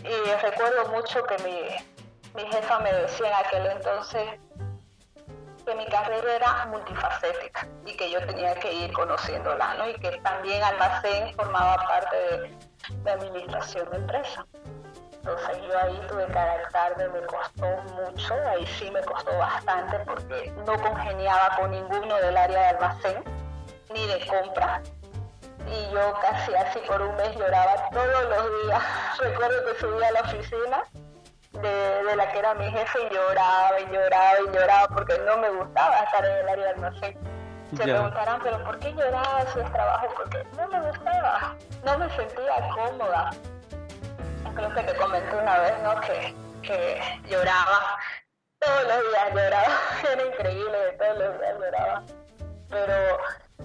[0.03, 4.39] Y recuerdo mucho que mi, mi jefa me decía en aquel entonces
[5.65, 9.89] que mi carrera era multifacética y que yo tenía que ir conociéndola, ¿no?
[9.89, 12.57] Y que también almacén formaba parte de,
[13.03, 14.45] de administración de empresa.
[15.23, 20.51] Entonces yo ahí tuve que adaptarme, me costó mucho, ahí sí me costó bastante porque
[20.65, 23.23] no congeniaba con ninguno del área de almacén
[23.93, 24.81] ni de compra.
[25.67, 28.83] Y yo casi así por un mes lloraba todos los días.
[29.19, 30.83] Recuerdo que subía a la oficina
[31.51, 35.49] de, la que era mi jefe y lloraba y lloraba y lloraba porque no me
[35.51, 37.17] gustaba estar en el área de almacén.
[37.77, 40.07] Se preguntarán, pero ¿por qué lloraba si es trabajo?
[40.17, 41.55] Porque no me gustaba,
[41.85, 43.29] no me sentía cómoda
[44.53, 46.01] creo que te comenté una vez, ¿no?
[46.01, 47.97] Que, que lloraba,
[48.59, 49.77] todos los días lloraba,
[50.11, 52.03] era increíble, todos los días lloraba,
[52.69, 53.17] pero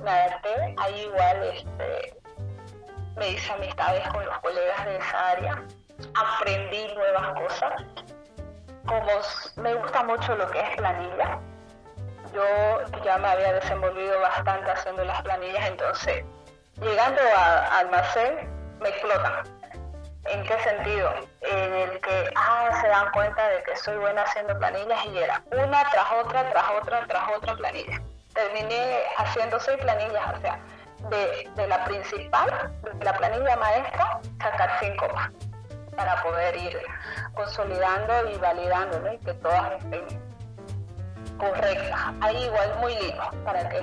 [0.03, 2.17] me adapté, ahí igual este,
[3.17, 5.63] me hice amistades con los colegas de esa área,
[6.15, 7.83] aprendí nuevas cosas,
[8.87, 9.11] como
[9.57, 11.39] me gusta mucho lo que es planilla,
[12.33, 16.25] yo ya me había desenvolvido bastante haciendo las planillas, entonces
[16.81, 19.56] llegando a almacén me explotan
[20.29, 21.11] ¿En qué sentido?
[21.41, 25.43] En el que ah, se dan cuenta de que soy buena haciendo planillas y era
[25.53, 28.03] una tras otra, tras otra, tras otra planilla.
[28.35, 30.59] Terminé haciendo seis planillas, o sea,
[31.11, 35.31] de, la principal, de la planilla maestra, sacar cinco más
[35.95, 36.79] para poder ir
[37.35, 40.07] consolidando y validando y que todas estén
[41.39, 42.01] correctas.
[42.21, 43.79] Ahí igual muy lindo para que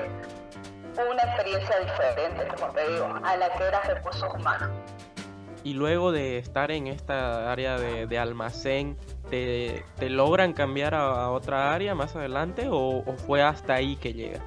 [1.09, 4.69] una experiencia diferente, como te digo, a la que era recursos humanos
[5.63, 8.97] y luego de estar en esta área de, almacén,
[9.29, 14.39] te, logran cambiar a, otra área más adelante o, fue hasta ahí que llega?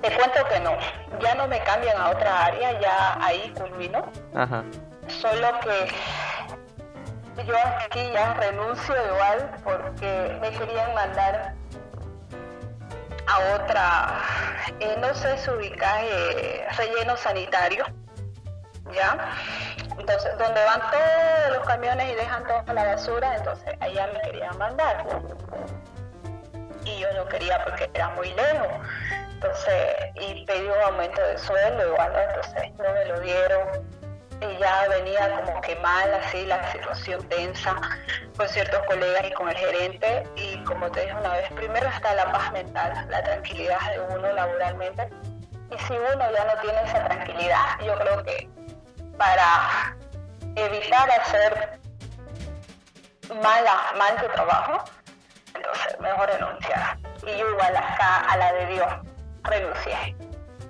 [0.00, 0.72] Te cuento que no,
[1.20, 4.02] ya no me cambian a otra área, ya ahí culmino.
[4.34, 4.64] Ajá.
[5.08, 11.54] Solo que yo aquí ya renuncio igual porque me querían mandar
[13.26, 14.22] a otra,
[14.80, 17.84] eh, no sé si ubicas eh, relleno sanitario
[18.92, 19.34] ¿ya?
[19.98, 24.56] Entonces, donde van todos los camiones y dejan toda la basura, entonces allá me querían
[24.58, 25.04] mandar.
[26.84, 28.68] Y yo no quería porque era muy lejos.
[29.34, 34.00] Entonces, y pedí un aumento de sueldo igual, entonces no me lo dieron.
[34.40, 37.76] Y ya venía como que mal así la situación tensa
[38.36, 40.24] con ciertos colegas y con el gerente.
[40.36, 44.32] Y como te dije una vez, primero está la paz mental, la tranquilidad de uno
[44.32, 45.10] laboralmente.
[45.70, 48.50] Y si uno ya no tiene esa tranquilidad, yo creo que
[49.20, 49.94] para
[50.56, 51.78] evitar hacer
[53.42, 54.82] mala, mal tu trabajo,
[55.54, 56.98] entonces mejor renunciar.
[57.22, 58.88] Y yo igual acá a la de Dios
[59.42, 60.16] renuncié.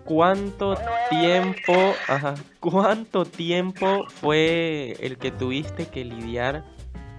[0.05, 0.77] ¿Cuánto
[1.11, 6.65] tiempo, ajá, cuánto tiempo fue el que tuviste que lidiar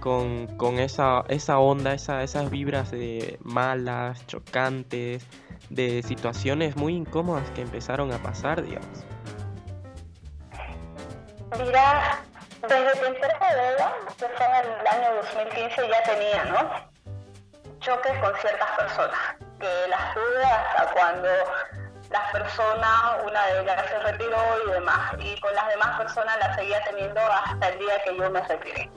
[0.00, 5.26] con, con esa, esa onda, esa, esas vibras de malas, chocantes,
[5.70, 9.06] de situaciones muy incómodas que empezaron a pasar, digamos?
[11.58, 12.18] Mira,
[12.62, 16.70] desde temprana edad, que fue en el año 2015, ya tenía, ¿no?
[17.80, 19.18] Choques con ciertas personas,
[19.60, 21.28] que las tuve hasta cuando
[22.10, 26.56] las personas, una de ellas se retiró y demás, y con las demás personas las
[26.56, 28.90] seguía teniendo hasta el día que yo me retiré,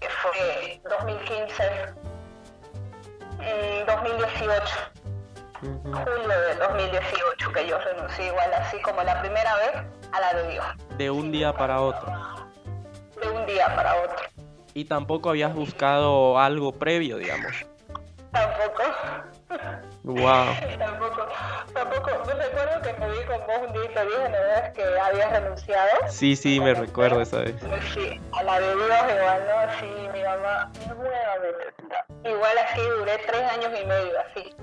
[0.00, 1.94] que fue 2015,
[5.62, 6.10] en 2018.
[6.10, 10.48] Julio de 2018 que yo renuncié igual así como la primera vez a la de
[10.52, 10.66] Dios.
[10.98, 12.12] De un día para otro.
[13.20, 14.16] De un día para otro.
[14.74, 17.52] Y tampoco habías buscado algo previo, digamos.
[18.32, 18.82] Tampoco.
[20.04, 20.46] Wow.
[20.78, 21.28] tampoco,
[21.74, 22.10] tampoco.
[22.26, 25.00] Me recuerdo que me vi con vos un día y te dije, ¿no ves que
[25.00, 25.90] habías renunciado?
[26.08, 27.54] Sí, sí, me recuerdo esa vez.
[27.94, 29.72] Sí, a la de Dios igual, ¿no?
[29.78, 31.74] Sí, mi mamá, nuevamente.
[32.24, 34.56] Igual así duré tres años y medio, así.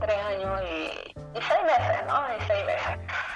[0.00, 2.22] Tres años y, y seis meses, ¿no?
[2.36, 3.26] Y seis meses.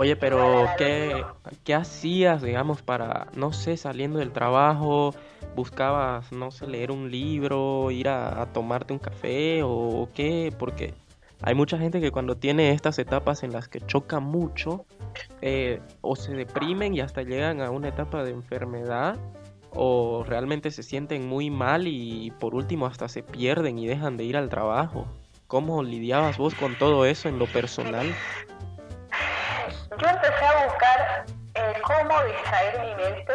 [0.00, 1.24] Oye, pero ¿qué,
[1.64, 5.12] ¿qué hacías, digamos, para, no sé, saliendo del trabajo?
[5.56, 10.54] ¿Buscabas, no sé, leer un libro, ir a, tomarte un café o, qué?
[10.56, 10.94] Porque
[11.42, 14.84] hay mucha gente que cuando tiene estas etapas en las que choca mucho,
[15.42, 19.18] eh, o se deprimen y hasta llegan a una etapa de enfermedad,
[19.70, 24.24] o realmente se sienten muy mal y por último hasta se pierden y dejan de
[24.24, 25.08] ir al trabajo.
[25.48, 28.14] ¿Cómo lidiabas vos con todo eso en lo personal?
[29.98, 33.32] yo empecé a buscar eh, cómo distraer mi mente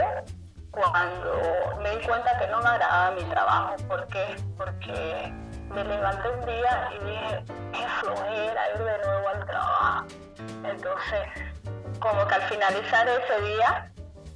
[0.70, 3.76] cuando me di cuenta que no me agradaba mi trabajo.
[3.88, 4.36] ¿Por qué?
[4.56, 5.34] Porque
[5.74, 10.06] me levanté un día y dije, qué flojera ir de nuevo al trabajo.
[10.66, 11.54] Entonces,
[12.00, 13.92] como que al finalizar ese día,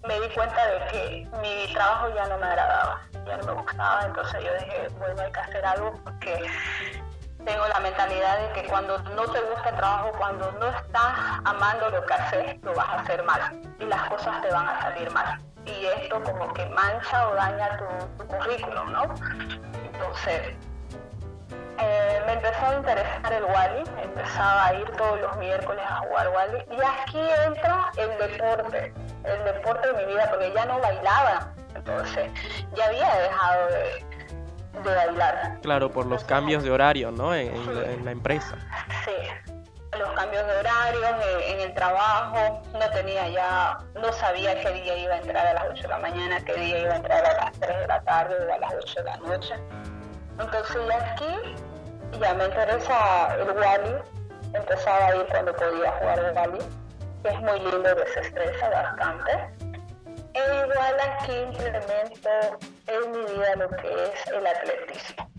[0.08, 4.04] me di cuenta de que mi trabajo ya no me agradaba, ya no me gustaba.
[4.04, 6.44] Entonces yo dije, bueno, hay que hacer algo porque
[7.48, 11.14] tengo la mentalidad de que cuando no te gusta el trabajo, cuando no estás
[11.46, 14.82] amando lo que haces, lo vas a hacer mal y las cosas te van a
[14.82, 15.40] salir mal.
[15.66, 19.04] Y esto como que mancha o daña tu, currículum, ¿no?
[19.94, 20.56] Entonces,
[21.80, 26.28] eh, me empezó a interesar el Wally, empezaba a ir todos los miércoles a jugar
[26.30, 31.54] Wally y aquí entra el deporte, el deporte de mi vida, porque ya no bailaba,
[31.74, 32.30] entonces
[32.74, 34.17] ya había dejado de,
[34.84, 35.60] de bailar.
[35.62, 37.34] Claro, por los cambios de horario, ¿no?
[37.34, 38.56] En, la empresa.
[39.06, 39.12] Sí,
[39.98, 41.02] los cambios de horario,
[41.48, 45.64] en, el trabajo, no tenía ya, no sabía qué día iba a entrar a las
[45.72, 48.36] 8 de la mañana, qué día iba a entrar a las 3 de la tarde
[48.36, 49.56] o a las 8 de la noche.
[50.40, 51.56] Entonces aquí
[52.20, 53.96] ya me interesa el Wally,
[54.54, 56.60] empezaba a ir cuando podía jugar el Wally,
[57.24, 59.68] que es muy lindo, desestresa bastante
[60.38, 62.30] e igual aquí implemento
[62.88, 65.30] en mi vida lo que es el atletismo.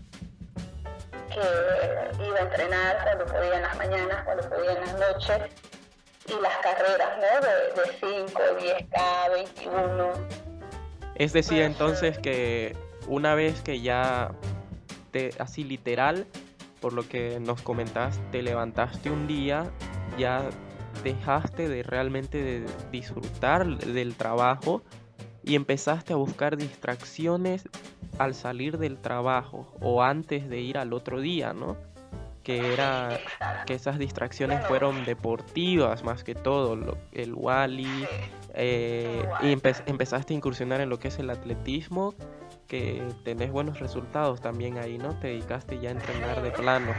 [1.29, 5.41] Que iba a entrenar cuando podía en las mañanas, cuando podía en las noches,
[6.29, 7.81] y las carreras, ¿no?
[7.81, 10.11] De, 5, 10K, 21.
[11.15, 12.75] Es decir, entonces que
[13.07, 14.31] una vez que ya,
[15.11, 16.27] te, así literal,
[16.79, 19.69] por lo que nos comentaste, te levantaste un día,
[20.17, 20.49] ya
[21.03, 24.83] dejaste de realmente de disfrutar del trabajo
[25.49, 27.67] y empezaste a buscar distracciones
[28.19, 31.75] al salir del trabajo o antes de ir al otro día, ¿no?
[32.43, 33.19] Que era
[33.65, 36.77] que esas distracciones fueron deportivas más que todo,
[37.11, 38.07] el Wally,
[38.53, 42.13] eh, y empezaste a incursionar en lo que es el atletismo,
[42.67, 45.17] que tenés buenos resultados también ahí, ¿no?
[45.19, 46.93] Te dedicaste ya a entrenar de plano.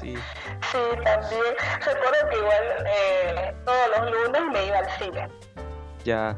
[0.00, 0.14] Sí.
[0.16, 1.54] Sí, también.
[1.78, 5.28] Recuerdo que igual eh, todos los lunes me iba al cine.
[6.04, 6.34] Ya.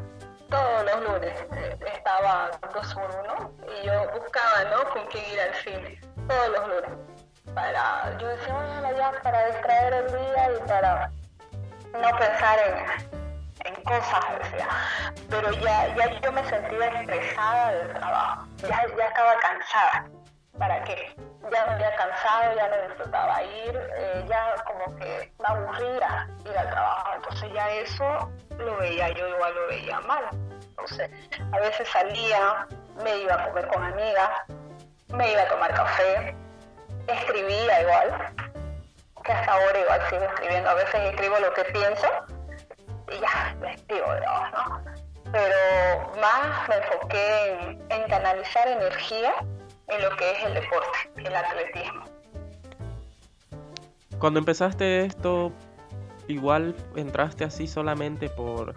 [0.55, 4.89] Todos los lunes eh, estaba dos por uno y yo buscaba, ¿no?
[4.91, 6.01] Con quién ir al cine.
[6.29, 6.91] Todos los lunes.
[7.53, 11.11] Para, yo decía, bueno, ya para distraer el día y para
[11.93, 14.69] no pensar en, en cosas, decía.
[15.29, 18.47] Pero ya, ya yo me sentía estresada del trabajo.
[18.59, 20.07] Ya, ya estaba cansada.
[20.57, 21.17] ¿Para qué?
[21.51, 26.57] Ya me había cansado, ya no disfrutaba ir, eh, ya como que me aburría ir
[26.57, 27.11] al trabajo.
[27.17, 30.44] Entonces ya eso lo veía yo igual lo veía mal.
[31.53, 32.67] A veces salía,
[33.03, 34.31] me iba a comer con amigas,
[35.09, 36.35] me iba a tomar café,
[37.07, 38.35] escribía igual,
[39.25, 40.71] que hasta ahora igual sigo escribiendo.
[40.71, 42.07] A veces escribo lo que pienso
[43.11, 44.85] y ya, lo escribo, ¿no?
[45.33, 49.35] Pero más me enfoqué en, en canalizar energía
[49.89, 52.05] en lo que es el deporte, el atletismo.
[54.19, 55.53] Cuando empezaste esto,
[56.29, 58.75] igual entraste así solamente por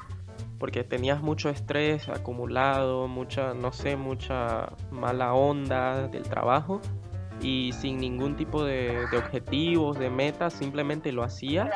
[0.60, 6.82] porque tenías mucho estrés acumulado, mucha, no sé, mucha mala onda del trabajo
[7.41, 11.70] y sin ningún tipo de, objetivos, de metas, simplemente lo hacías.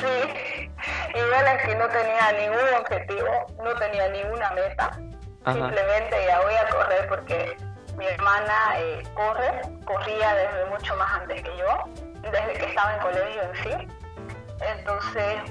[0.00, 0.70] Sí,
[1.14, 3.28] igual es que no tenía ningún objetivo,
[3.62, 4.90] no tenía ninguna meta,
[5.44, 7.56] simplemente ya voy a correr porque
[7.96, 11.84] mi hermana eh, corre, corría desde mucho más antes que yo,
[12.22, 13.88] desde que estaba en colegio en sí.
[14.78, 15.42] Entonces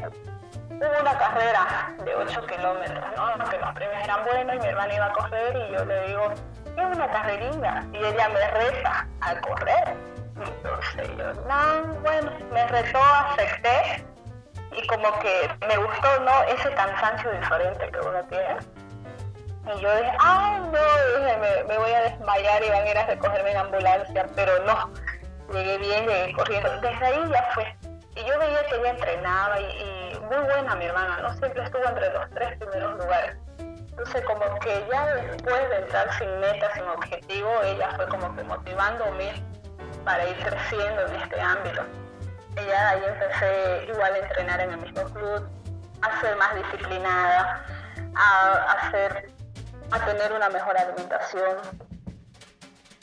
[0.82, 3.50] hubo una carrera de 8 kilómetros, ¿no?
[3.50, 6.34] Que los premios eran buenos y mi hermana iba a correr y yo le digo,
[6.66, 9.96] es una carrerilla y ella me reta a correr.
[10.36, 14.06] Entonces yo, no, bueno, me retó, acepté
[14.72, 16.44] y como que me gustó, ¿no?
[16.44, 18.58] Ese cansancio diferente que uno tiene.
[19.64, 23.06] Y yo dije, ay, no, dije, me, voy a desmayar y van a ir a
[23.06, 24.92] recogerme en ambulancia, pero no,
[25.54, 26.70] llegué bien, llegué corriendo.
[26.82, 27.78] Desde ahí ya fue.
[28.16, 30.01] Y yo veía que ella entrenaba y
[30.32, 31.38] muy buena mi hermana, ¿no?
[31.38, 33.36] Siempre estuvo entre los tres primeros lugares.
[33.60, 38.44] Entonces como que ya después de entrar sin meta, sin objetivo, ella fue como que
[38.44, 39.44] motivándome
[40.06, 41.84] para ir creciendo en este ámbito.
[42.56, 45.50] Ella ahí empecé igual a entrenar en el mismo club,
[46.02, 47.66] a ser más disciplinada,
[48.16, 49.30] a, hacer,
[49.92, 51.58] a tener una mejor alimentación.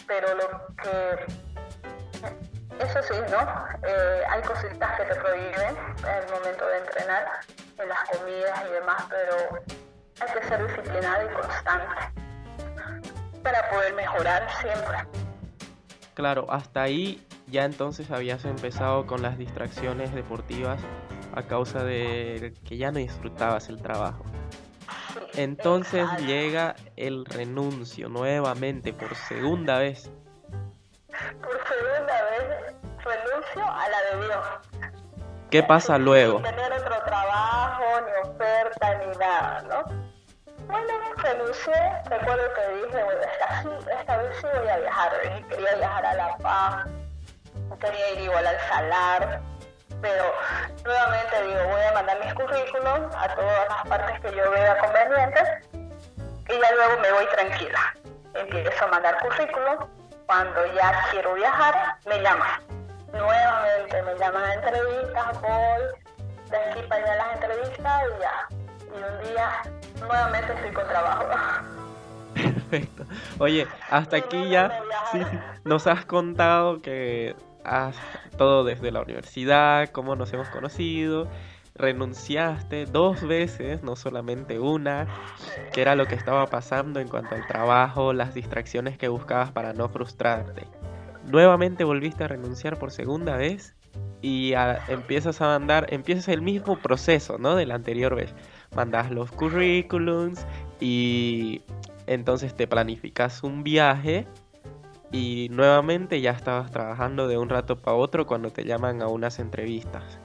[0.07, 1.27] Pero lo que
[2.81, 3.89] eso sí, ¿no?
[3.89, 7.41] Eh, hay cositas que te prohíben en el momento de entrenar,
[7.79, 9.61] en las comidas y demás, pero
[10.21, 12.29] hay que ser disciplinado y constante
[13.43, 14.99] para poder mejorar siempre.
[16.15, 20.81] Claro, hasta ahí ya entonces habías empezado con las distracciones deportivas
[21.35, 24.25] a causa de que ya no disfrutabas el trabajo.
[25.35, 30.11] Entonces llega el renuncio nuevamente por segunda vez.
[31.43, 34.47] Por segunda vez renuncio a la de Dios.
[35.51, 36.37] ¿Qué pasa luego?
[36.39, 40.09] Sin tener otro trabajo, ni oferta, ni nada, ¿no?
[40.67, 45.13] Bueno, renuncié, recuerdo que dije, bueno, esta, esta vez sí voy a viajar,
[45.49, 46.87] quería viajar a La Paz,
[47.81, 49.41] quería ir igual al Salar,
[50.03, 50.35] pero
[50.85, 55.49] nuevamente digo, voy a mandar mis currículums a todas las partes que yo vea convenientes
[56.49, 57.95] y ya luego me voy tranquila.
[58.35, 59.89] Empiezo a mandar currículum,
[60.29, 62.61] cuando ya quiero viajar, me llaman.
[63.13, 68.49] Nuevamente me llaman a entrevistas, voy de aquí para allá a las entrevistas y ya.
[68.85, 69.63] Y un día
[70.01, 71.25] nuevamente estoy con trabajo.
[72.35, 73.05] Perfecto.
[73.39, 74.83] Oye, hasta aquí ya
[75.65, 77.97] nos has contado que has
[78.37, 81.27] todo desde la universidad, cómo nos hemos conocido,
[81.79, 85.07] renunciaste dos veces, no solamente una,
[85.73, 89.73] que era lo que estaba pasando en cuanto al trabajo, las distracciones que buscabas para
[89.73, 90.67] no frustrarte.
[91.27, 93.77] Nuevamente volviste a renunciar por segunda vez
[94.21, 94.53] y
[94.89, 97.55] empiezas a mandar, empiezas el mismo proceso, ¿no?
[97.55, 98.35] De la anterior vez
[98.75, 100.45] mandas los currículums
[100.81, 101.63] y
[102.07, 104.27] entonces te planificas un viaje
[105.13, 109.39] y nuevamente ya estabas trabajando de un rato para otro cuando te llaman a unas
[109.39, 110.21] entrevistas.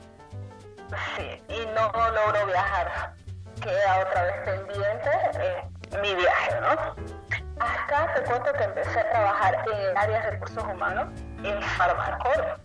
[1.15, 3.13] Sí, y no logro viajar.
[3.61, 5.63] Queda otra vez pendiente eh,
[6.01, 6.95] mi viaje, ¿no?
[7.63, 11.07] Acá te cuento que empecé a trabajar en el área de recursos humanos
[11.43, 12.59] en Farmacor.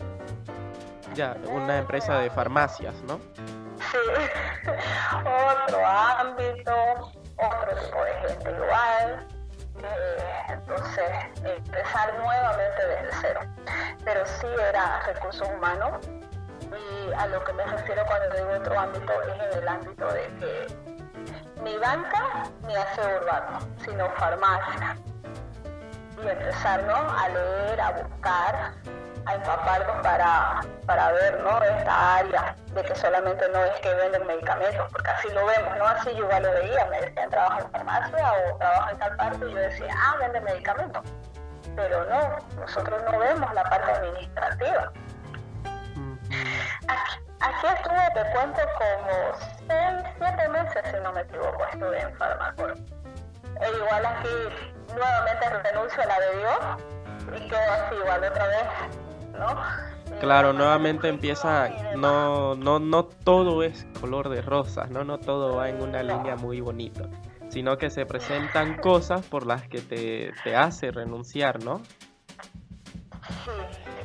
[1.15, 3.21] Ya, una empresa de farmacias, ¿no?
[3.91, 3.99] Sí,
[5.19, 6.75] otro ámbito,
[7.37, 9.27] otro tipo de gente igual.
[9.83, 11.11] Eh, entonces,
[11.45, 13.41] empezar nuevamente desde cero.
[14.05, 15.99] Pero sí era recursos humanos
[16.77, 20.27] y a lo que me refiero cuando digo otro ámbito es en el ámbito de
[20.39, 20.67] que
[21.63, 24.97] ni banca ni aseo urbano, sino farmacia.
[26.23, 26.95] Y empezar ¿no?
[26.95, 28.73] a leer, a buscar,
[29.27, 31.63] a empaparnos para, para ver ¿no?
[31.63, 35.87] esta área de que solamente no es que venden medicamentos, porque así lo vemos, ¿no?
[35.87, 39.47] Así yo igual lo veía, me decían trabajo en farmacia o trabajo en tal parte
[39.47, 41.03] y yo decía, ah, venden medicamentos.
[41.77, 44.93] Pero no, nosotros no vemos la parte administrativa.
[47.41, 49.15] Aquí, estuve, te cuento, como
[49.67, 49.79] 6,
[50.19, 52.77] 7 meses, si no me equivoco, estuve en Farmacor.
[53.61, 54.29] E igual aquí
[54.95, 56.59] nuevamente renuncio a la de Dios
[57.37, 58.67] y quedo así igual otra vez
[60.21, 65.05] Claro, nuevamente empieza, no, no, no todo es color de rosas, ¿no?
[65.05, 67.09] No todo va en una línea muy bonita,
[67.51, 71.83] sino que se presentan cosas por las que te, te hace renunciar, ¿no?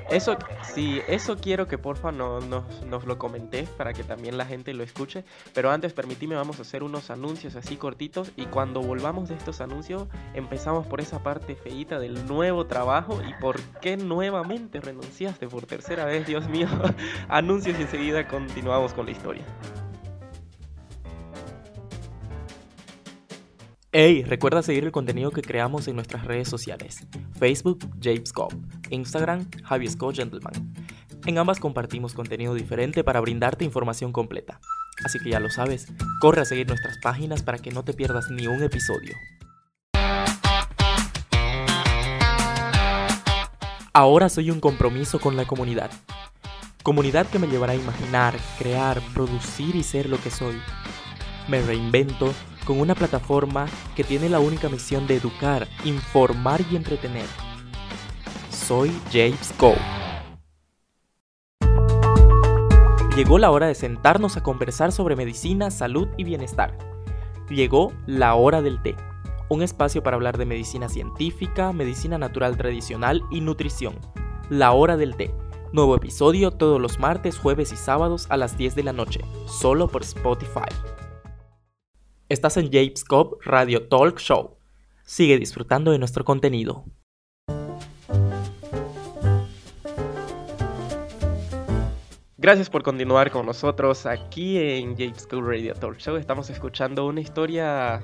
[0.10, 0.38] Eso,
[0.74, 4.84] sí, eso quiero que porfa no, nos lo comenté para que también la gente lo
[4.84, 5.24] escuche.
[5.54, 8.32] Pero antes, permitime, vamos a hacer unos anuncios así cortitos.
[8.36, 13.34] Y cuando volvamos de estos anuncios, empezamos por esa parte feita del nuevo trabajo y
[13.42, 16.68] por qué nuevamente renunciaste por tercera vez, Dios mío.
[17.30, 19.44] anuncios y enseguida continuamos con la historia.
[23.96, 27.06] Hey, recuerda seguir el contenido que creamos en nuestras redes sociales.
[27.38, 28.34] Facebook, James
[28.90, 30.74] Instagram, Javi Scott Gentleman.
[31.28, 34.60] En ambas compartimos contenido diferente para brindarte información completa.
[35.06, 38.32] Así que ya lo sabes, corre a seguir nuestras páginas para que no te pierdas
[38.32, 39.14] ni un episodio.
[43.94, 45.92] Ahora soy un compromiso con la comunidad.
[46.82, 50.60] Comunidad que me llevará a imaginar, crear, producir y ser lo que soy.
[51.48, 52.34] Me reinvento
[52.64, 57.26] con una plataforma que tiene la única misión de educar, informar y entretener.
[58.50, 59.74] Soy James Go.
[63.16, 66.78] Llegó la hora de sentarnos a conversar sobre medicina, salud y bienestar.
[67.50, 68.96] Llegó la hora del té,
[69.50, 74.00] un espacio para hablar de medicina científica, medicina natural tradicional y nutrición.
[74.50, 75.34] La hora del té.
[75.72, 79.88] Nuevo episodio todos los martes, jueves y sábados a las 10 de la noche, solo
[79.88, 80.70] por Spotify.
[82.34, 84.58] Estás en James Cobb Radio Talk Show.
[85.06, 86.84] Sigue disfrutando de nuestro contenido.
[92.38, 96.16] Gracias por continuar con nosotros aquí en James Cobb Radio Talk Show.
[96.16, 98.02] Estamos escuchando una historia,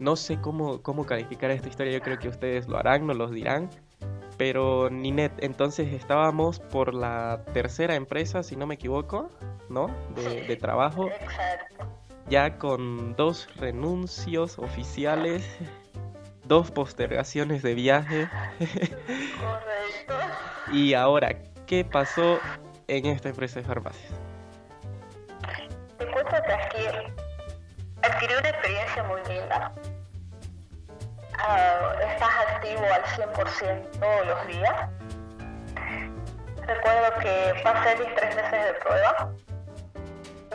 [0.00, 3.28] no sé cómo, cómo calificar esta historia, yo creo que ustedes lo harán, nos lo
[3.28, 3.70] dirán.
[4.36, 9.30] Pero Ninet, entonces estábamos por la tercera empresa, si no me equivoco,
[9.68, 9.94] ¿no?
[10.16, 11.06] De, de trabajo.
[11.06, 11.99] Exacto
[12.30, 15.44] ya con dos renuncios oficiales,
[16.44, 18.28] dos postergaciones de viaje.
[19.40, 20.14] Correcto.
[20.72, 21.34] y ahora,
[21.66, 22.38] ¿qué pasó
[22.86, 24.12] en esta empresa de farmacias?
[25.98, 26.86] Te cuento que aquí
[28.02, 29.72] adquirí una experiencia muy linda.
[31.34, 34.88] Uh, estás activo al 100% todos los días.
[36.64, 39.32] Recuerdo que pasé mis tres meses de prueba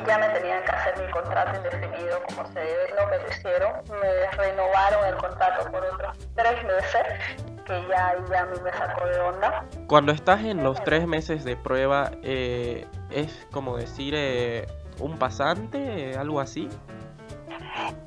[0.04, 3.72] ya me tenían que hacer mi contrato indefinido como se debe, no me lo hicieron,
[4.02, 9.06] me renovaron el contrato por otros tres meses, que ya, ya a mí me sacó
[9.06, 9.66] de onda.
[9.88, 14.68] Cuando estás en los tres meses de prueba, eh, ¿es como decir eh,
[15.00, 16.70] un pasante, algo así?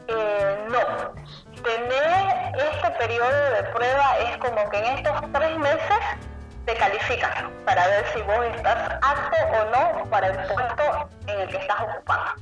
[0.09, 1.12] Eh, no,
[1.62, 5.99] tener este periodo de prueba es como que en estos tres meses
[6.69, 11.49] te califican para ver si vos estás apto o no para el puesto en el
[11.49, 12.33] que estás ocupando.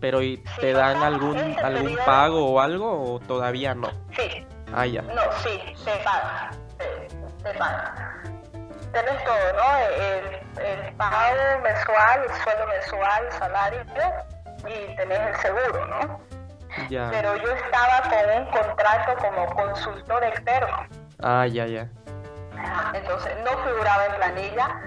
[0.00, 3.90] Pero ¿y te dan algún algún pago o algo o todavía no?
[4.16, 4.46] Sí.
[4.74, 5.02] Ah, ya.
[5.02, 6.50] No, sí, te pagan.
[7.42, 7.94] Te, pagan.
[8.92, 9.76] Tenés todo, ¿no?
[9.76, 13.80] El, el pago mensual, el sueldo mensual, el salario
[14.60, 16.20] y tenés el seguro, ¿no?
[16.88, 17.10] Ya.
[17.10, 20.86] Pero yo estaba con un contrato como consultor externo.
[21.22, 21.88] Ah, ya, ya.
[22.94, 24.80] Entonces no figuraba en planilla,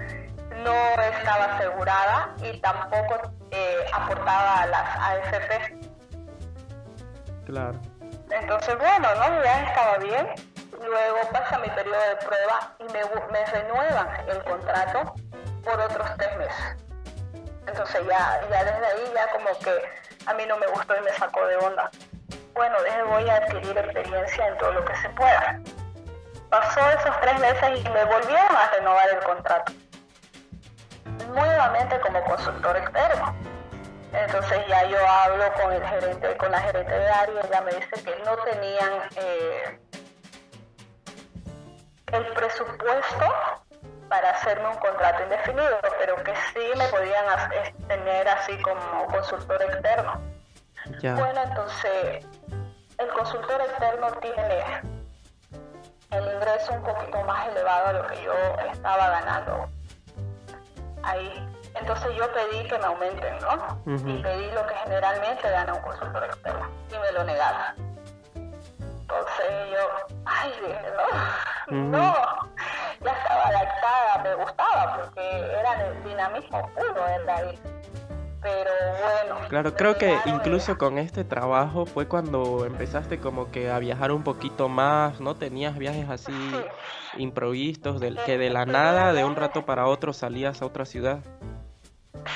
[0.62, 5.78] no estaba asegurada y tampoco eh, aportaba a las AFP.
[7.46, 7.78] Claro.
[8.30, 9.44] Entonces, bueno, ¿no?
[9.44, 10.28] ya estaba bien.
[10.84, 13.00] Luego pasa mi periodo de prueba y me,
[13.32, 15.14] me renuevan el contrato
[15.62, 16.76] por otros tres meses.
[17.66, 19.82] Entonces ya, ya desde ahí ya como que
[20.26, 21.90] a mí no me gustó y me sacó de onda.
[22.54, 25.60] Bueno, desde voy a adquirir experiencia en todo lo que se pueda.
[26.54, 29.72] Pasó esos tres meses y me volvieron a renovar el contrato.
[31.34, 33.34] Nuevamente como consultor externo.
[34.12, 38.04] Entonces ya yo hablo con el gerente, con la gerente de área, ella me dice
[38.04, 39.80] que no tenían eh,
[42.12, 43.26] el presupuesto
[44.08, 47.24] para hacerme un contrato indefinido, pero que sí me podían
[47.88, 50.22] tener así como consultor externo.
[51.02, 52.24] Bueno, entonces
[52.98, 54.93] el consultor externo tiene
[56.14, 58.32] el ingreso un poquito más elevado a lo que yo
[58.72, 59.68] estaba ganando
[61.02, 61.48] ahí.
[61.74, 63.82] Entonces yo pedí que me aumenten, ¿no?
[63.86, 67.94] Y pedí lo que generalmente gana un consultor externo y me lo negaron.
[69.00, 70.80] Entonces yo, ay, dije,
[71.68, 72.14] no, no,
[73.00, 77.60] ya estaba adaptada, me gustaba porque era el dinamismo puro de ahí
[78.44, 78.70] pero
[79.00, 79.48] bueno.
[79.48, 84.22] Claro, creo que incluso con este trabajo fue cuando empezaste como que a viajar un
[84.22, 85.34] poquito más, ¿no?
[85.34, 86.32] Tenías viajes así
[87.16, 91.20] improvistos, del, que de la nada, de un rato para otro salías a otra ciudad.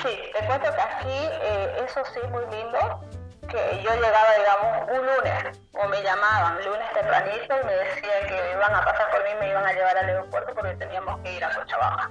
[0.02, 3.00] Sí, te cuento que aquí, eh, eso sí, muy lindo,
[3.48, 8.52] que yo llegaba, digamos, un lunes, o me llamaban lunes tempranito y me decían que
[8.52, 11.36] iban a pasar por mí y me iban a llevar al aeropuerto porque teníamos que
[11.36, 12.10] ir a Cochabamba.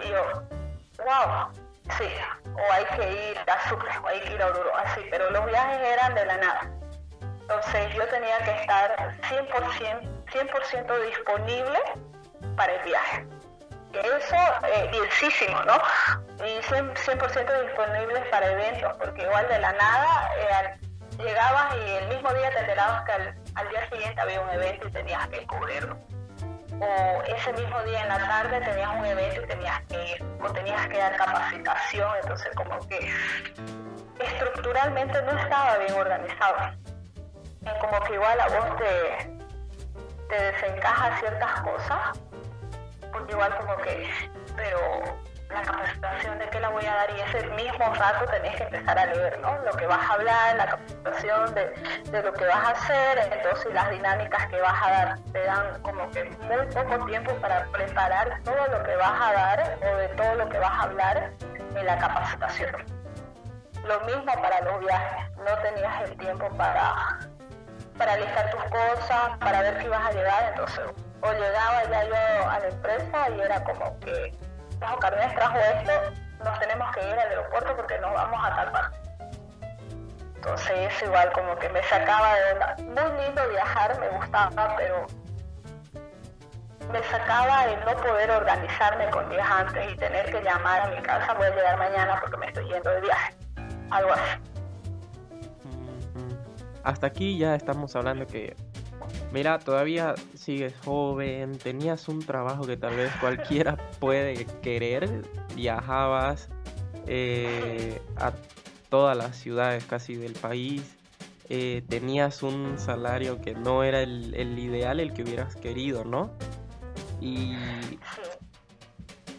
[0.00, 0.42] Y yo,
[1.04, 1.61] wow,
[1.98, 2.08] Sí,
[2.46, 5.46] o hay que ir a Sucre, o hay que ir a Oruro, así, pero los
[5.46, 6.70] viajes eran de la nada.
[7.40, 11.78] Entonces yo tenía que estar 100%, 100 disponible
[12.56, 13.26] para el viaje.
[13.92, 14.36] Eso,
[14.68, 14.90] eh,
[15.66, 16.46] ¿no?
[16.46, 20.78] Y 100%, 100 disponible para eventos, porque igual de la nada eh,
[21.18, 24.88] llegabas y el mismo día te enterabas que al, al día siguiente había un evento
[24.88, 25.98] y tenías que cubrirlo
[26.82, 30.50] o ese mismo día en la tarde tenías un evento y tenías que ir, o
[30.52, 33.08] tenías que dar capacitación, entonces como que
[34.18, 36.76] estructuralmente no estaba bien organizado.
[37.80, 39.38] Como que igual a vos te,
[40.28, 42.18] te desencaja ciertas cosas,
[43.12, 44.10] porque igual como que,
[44.56, 44.80] pero,
[45.52, 48.98] la capacitación de qué la voy a dar y ese mismo rato tenés que empezar
[48.98, 49.56] a leer, ¿no?
[49.58, 51.70] Lo que vas a hablar, la capacitación de,
[52.10, 55.18] de lo que vas a hacer, entonces las dinámicas que vas a dar.
[55.32, 59.78] Te dan como que muy poco tiempo para preparar todo lo que vas a dar
[59.82, 61.30] o de todo lo que vas a hablar
[61.74, 63.02] en la capacitación.
[63.84, 67.18] Lo mismo para los viajes, no tenías el tiempo para,
[67.98, 70.84] para listar tus cosas, para ver si ibas a llegar, entonces
[71.22, 74.34] o llegaba ya yo a la empresa y era como que
[74.82, 75.92] bajo Carmen trajo esto,
[76.44, 78.92] nos tenemos que ir al aeropuerto porque nos vamos a tal
[80.36, 82.76] Entonces eso igual como que me sacaba de onda.
[82.78, 85.06] Muy lindo viajar, me gustaba, pero
[86.92, 91.00] me sacaba el no poder organizarme con días antes y tener que llamar a mi
[91.00, 93.34] casa, voy a llegar mañana porque me estoy yendo de viaje.
[93.90, 94.52] Algo así.
[96.84, 98.56] Hasta aquí ya estamos hablando que
[99.32, 105.22] Mira, todavía sigues joven, tenías un trabajo que tal vez cualquiera puede querer,
[105.54, 106.48] viajabas
[107.06, 108.32] eh, a
[108.88, 110.96] todas las ciudades casi del país,
[111.48, 116.30] eh, tenías un salario que no era el, ideal, el que hubieras querido, ¿no?
[117.20, 117.54] Y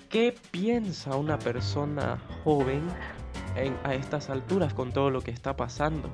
[0.09, 2.87] ¿qué piensa una persona joven
[3.83, 6.09] a estas alturas con todo lo que está pasando?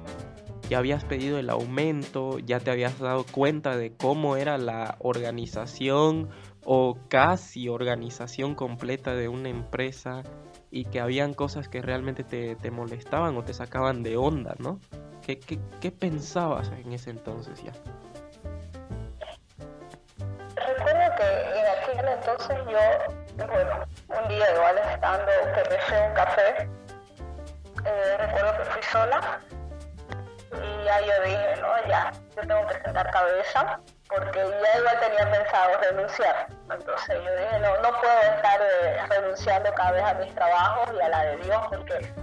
[0.69, 6.29] Ya habías pedido el aumento, ya te habías dado cuenta de cómo era la organización
[6.63, 10.21] o casi organización completa de una empresa
[10.69, 14.79] y que habían cosas que realmente te, molestaban o te sacaban de onda, ¿no?
[15.25, 17.71] ¿Qué, qué, pensabas en ese entonces ya?
[20.55, 23.85] Recuerdo que en aquel entonces yo, bueno,
[24.21, 26.69] un día igual estando que me un café,
[27.85, 29.41] eh, recuerdo que fui sola
[31.01, 36.47] yo dije, no, ya, yo tengo que sentar cabeza porque ya igual tenía pensado renunciar.
[36.69, 41.01] Entonces yo dije, no, no puedo estar eh, renunciando cada vez a mis trabajos y
[41.01, 42.13] a la de Dios porque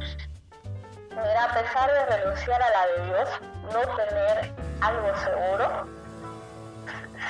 [1.10, 3.28] mira, a pesar de renunciar a la de Dios,
[3.72, 5.86] no tener algo seguro,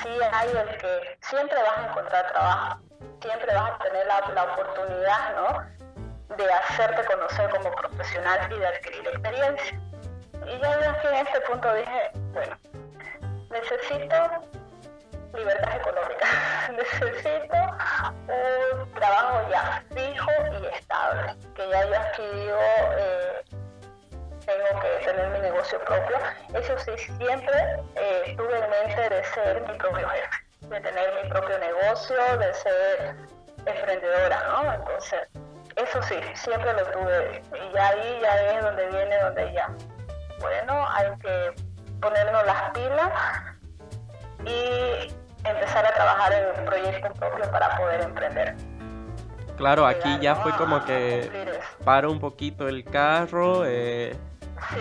[0.01, 2.81] sí hay el que siempre vas a encontrar trabajo,
[3.21, 5.77] siempre vas a tener la, la oportunidad, ¿no?
[6.35, 9.79] de hacerte conocer como profesional y de adquirir experiencia.
[10.47, 12.57] Y yo en este punto dije, bueno,
[13.49, 14.15] necesito
[15.33, 16.27] libertad económica,
[16.71, 17.57] necesito
[18.27, 20.31] un trabajo ya fijo
[20.61, 22.59] y estable, que ya yo aquí digo,
[22.97, 23.43] eh,
[24.45, 26.17] tengo que tener mi negocio propio.
[26.53, 27.53] Eso sí, siempre
[27.95, 30.29] eh, tuve en mente de ser mi propio jefe,
[30.61, 33.15] de tener mi propio negocio, de ser
[33.65, 34.73] emprendedora, ¿no?
[34.73, 35.27] Entonces,
[35.75, 37.43] eso sí, siempre lo tuve.
[37.51, 39.69] Y ahí ya es donde viene, donde ya
[40.39, 41.53] bueno, hay que
[42.01, 43.11] ponernos las pilas
[44.45, 48.55] y empezar a trabajar en un proyecto propio para poder emprender.
[49.57, 51.31] Claro, aquí ya fue como que
[51.83, 54.15] para un poquito el carro, eh,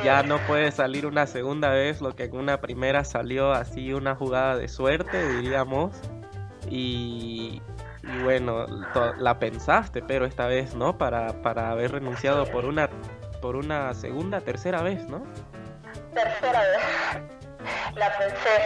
[0.05, 4.15] ya no puede salir una segunda vez lo que en una primera salió así una
[4.15, 5.97] jugada de suerte, diríamos.
[6.69, 7.63] Y,
[8.23, 8.67] bueno,
[9.19, 10.99] la pensaste, pero esta vez, ¿no?
[10.99, 12.91] Para, para haber renunciado por una
[13.41, 15.23] por una segunda, tercera vez, ¿no?
[16.15, 17.23] Tercera vez.
[17.95, 18.61] La pensé,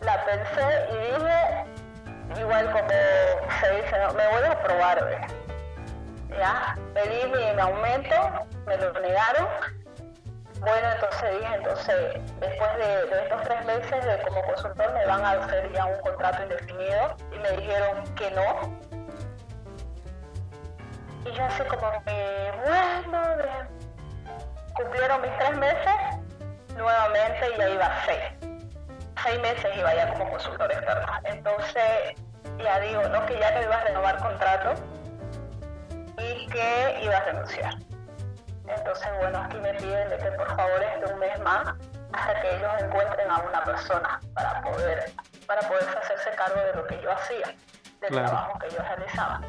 [0.00, 5.28] la pensé y dije, igual como se dice, me voy a probar,
[6.30, 8.14] Ya, pedí mi aumento,
[8.66, 9.48] me lo negaron.
[10.60, 11.96] Bueno, entonces dije, entonces,
[12.40, 16.42] después de, estos tres meses de como consultor me van a hacer ya un contrato
[16.44, 18.78] indefinido y me dijeron que no.
[21.26, 23.20] Y yo así como que, bueno,
[24.74, 25.94] cumplieron mis tres meses,
[26.76, 28.22] nuevamente ya iba seis.
[29.22, 31.06] Seis meses iba ya como consultor externo.
[31.24, 32.14] Entonces,
[32.58, 34.74] ya digo, no que ya no iba a renovar contrato
[36.18, 37.74] y que iba a renunciar.
[38.66, 41.74] Entonces, bueno, aquí me piden de que por favor esté un mes más
[42.12, 45.12] hasta que ellos encuentren a una persona para poder,
[45.46, 47.54] para poder hacerse cargo de lo que yo hacía,
[48.00, 49.40] del trabajo que yo realizaba.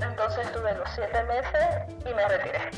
[0.00, 1.66] Entonces estuve los siete meses
[2.04, 2.70] y me retiré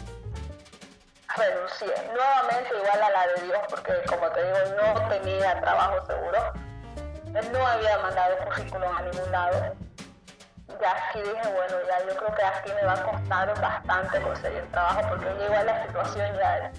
[1.36, 1.94] renuncié.
[2.12, 6.52] Nuevamente igual a la de Dios, porque como te digo, no tenía trabajo seguro.
[7.52, 9.76] No había mandado currículum a ningún lado.
[10.80, 14.70] Ya aquí dije, bueno, ya yo creo que aquí me va a costar bastante conseguir
[14.70, 16.72] trabajo, porque igual la situación ya,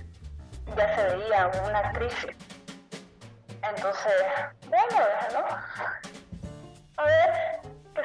[0.75, 2.35] ya se veía una crisis.
[3.63, 4.13] Entonces,
[4.67, 4.99] bueno,
[5.33, 5.45] ¿no?
[6.97, 7.46] A ver,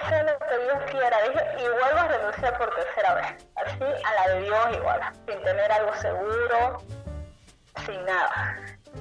[0.08, 1.16] sea lo que Dios quiera.
[1.58, 3.46] y vuelvo a renunciar por tercera vez.
[3.56, 6.78] Así a la de Dios igual, sin tener algo seguro,
[7.86, 8.56] sin nada.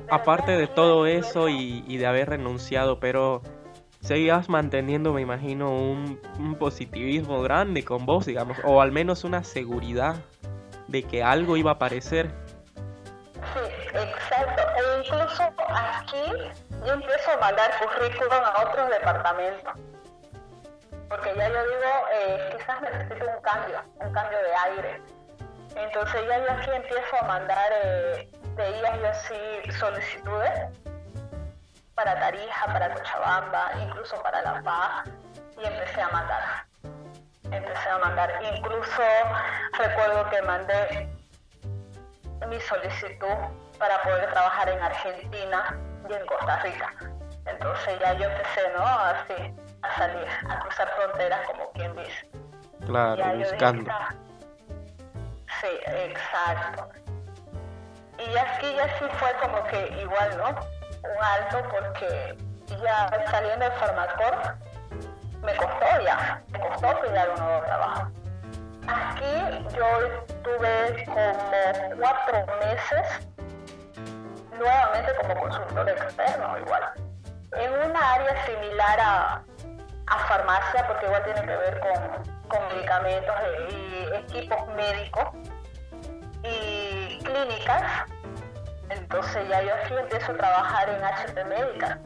[0.09, 3.41] Aparte de todo eso y, de haber renunciado, pero
[4.01, 9.43] seguías manteniendo, me imagino, un, un, positivismo grande con vos, digamos, o al menos una
[9.43, 10.15] seguridad
[10.87, 12.31] de que algo iba a aparecer.
[13.53, 13.59] Sí,
[13.93, 14.61] exacto.
[14.77, 16.51] E incluso aquí
[16.85, 19.73] yo empiezo a mandar currículum a otros departamentos.
[21.11, 25.01] Porque ya yo digo, eh, quizás necesito un cambio, un cambio de aire.
[25.75, 30.69] Entonces ya yo aquí empiezo a mandar, eh, veía yo así solicitudes
[31.95, 35.09] para Tarija, para Cochabamba, incluso para La Paz,
[35.61, 36.65] y empecé a mandar.
[37.43, 38.31] Empecé a mandar.
[38.55, 39.03] Incluso
[39.73, 41.09] recuerdo que mandé
[42.47, 43.35] mi solicitud
[43.77, 45.77] para poder trabajar en Argentina
[46.09, 46.93] y en Costa Rica.
[47.45, 48.85] Entonces ya yo empecé, ¿no?
[48.85, 52.29] Así, a salir, a cruzar fronteras, como quien dice.
[52.85, 53.91] Claro, buscando.
[55.61, 56.89] sí, exacto.
[58.17, 60.49] Y aquí ya sí fue como que igual, ¿no?
[60.49, 62.37] Un alto porque
[62.83, 64.55] ya saliendo del Farmacor
[65.43, 68.11] me costó ya, me costó pillar un nuevo trabajo.
[68.87, 73.27] Aquí yo tuve como cuatro meses
[74.57, 76.93] nuevamente como consultor externo igual,
[77.53, 79.43] en una área similar a,
[80.07, 83.35] a farmacia, porque igual tiene que ver con, con medicamentos
[83.69, 85.25] y equipos médicos
[86.43, 87.83] y clínicas.
[88.89, 91.99] Entonces ya yo aquí empiezo a trabajar en HP Médica.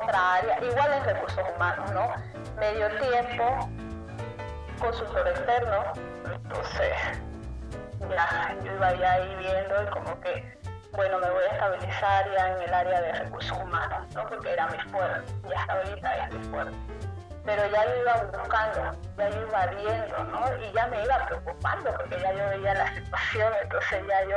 [0.00, 2.08] Otra área, igual en recursos humanos, ¿no?
[2.58, 3.68] Medio tiempo,
[4.78, 5.82] consultor externo.
[6.24, 6.92] Entonces
[8.10, 10.61] ya yo iba ya ahí viendo y como que
[10.92, 14.28] bueno, me voy a estabilizar ya en el área de recursos humanos, ¿no?
[14.28, 16.76] Porque era mi fuerte, ya hasta ahorita es mi fuerte.
[17.44, 20.56] Pero ya yo iba buscando, ya yo iba viendo, ¿no?
[20.58, 24.36] Y ya me iba preocupando porque ya yo veía la situación, entonces ya yo,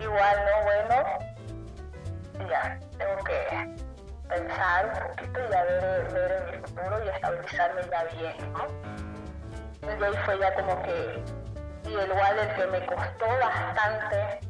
[0.00, 0.64] igual, ¿no?
[0.64, 3.80] Bueno, ya tengo que
[4.28, 8.66] pensar un poquito y ya ver, ver en mi futuro y estabilizarme ya bien, ¿no?
[9.82, 11.22] Y ahí fue ya como que,
[11.84, 14.49] y igual el que me costó bastante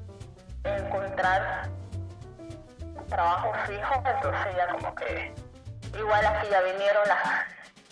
[0.64, 1.68] encontrar
[3.08, 5.34] trabajo fijo, entonces ya como que
[5.98, 7.18] igual aquí ya vinieron las...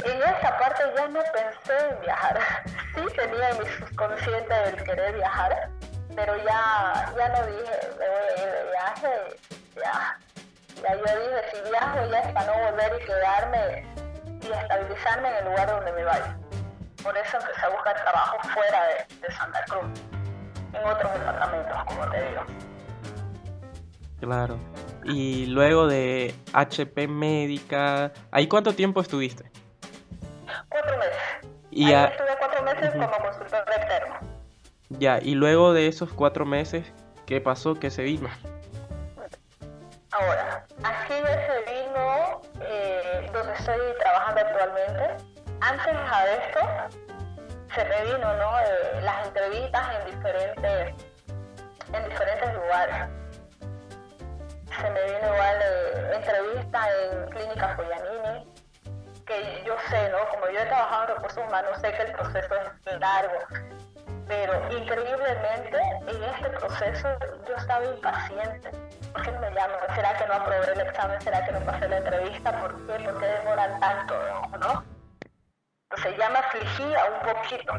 [0.04, 2.38] En esa parte ya no pensé en viajar.
[2.94, 5.68] Sí tenía en mi subconsciente el querer viajar,
[6.16, 9.36] pero ya, ya no dije, me voy a ir de viaje,
[9.76, 10.18] ya.
[10.82, 13.86] Ya yo dije, si viajo ya es para no volver y quedarme
[14.42, 16.36] y estabilizarme en el lugar donde me vaya.
[17.04, 20.07] Por eso empecé a buscar trabajo fuera de, de Santa Cruz
[20.72, 22.42] en otros departamentos, como te digo.
[24.20, 24.58] Claro.
[25.04, 29.50] Y luego de HP Médica, ¿ahí cuánto tiempo estuviste?
[30.68, 31.16] Cuatro meses.
[31.70, 34.14] Y Ahí estuve cuatro meses como consultor externo.
[34.90, 36.92] Ya, y luego de esos cuatro meses,
[37.26, 37.74] ¿qué pasó?
[37.74, 38.28] ¿Qué se vino?
[40.10, 45.24] Ahora, aquí ya se vino eh, donde estoy trabajando actualmente.
[45.60, 47.07] Antes de esto,
[47.78, 48.58] se me vino ¿no?
[48.58, 50.94] Eh, las entrevistas en diferentes,
[51.92, 53.08] en diferentes lugares.
[54.80, 58.52] Se me vino igual eh, entrevista en Clínica Foyanini,
[59.24, 60.18] que yo sé, ¿no?
[60.30, 62.54] Como yo he trabajado en recursos humanos, sé que el proceso
[62.86, 63.38] es largo,
[64.26, 67.08] pero increíblemente en este proceso
[67.46, 68.70] yo estaba impaciente.
[69.12, 69.78] ¿Por qué no me llaman?
[69.94, 71.20] ¿Será que no aprobé el examen?
[71.20, 72.60] ¿Será que no pasé la entrevista?
[72.60, 73.04] ¿Por qué?
[73.04, 74.14] ¿Por qué demoran tanto?
[74.58, 74.97] ¿no?
[75.90, 77.72] Entonces ya me afligía un poquito.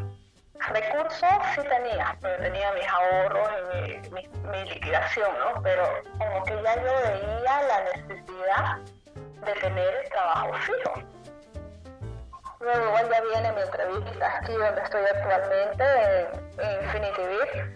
[0.67, 3.49] Recursos sí tenía, pero tenía mis ahorros
[3.85, 5.61] y mi, liquidación, ¿no?
[5.61, 5.83] Pero
[6.17, 8.77] como que ya yo veía la necesidad
[9.45, 10.93] de tener trabajo fijo.
[12.59, 15.83] Luego igual ya viene mi entrevista aquí donde estoy actualmente,
[16.57, 17.69] en, Infinity Beat.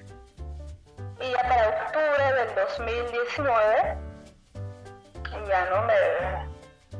[1.21, 3.97] Y ya para octubre del 2019,
[5.47, 6.53] ya no me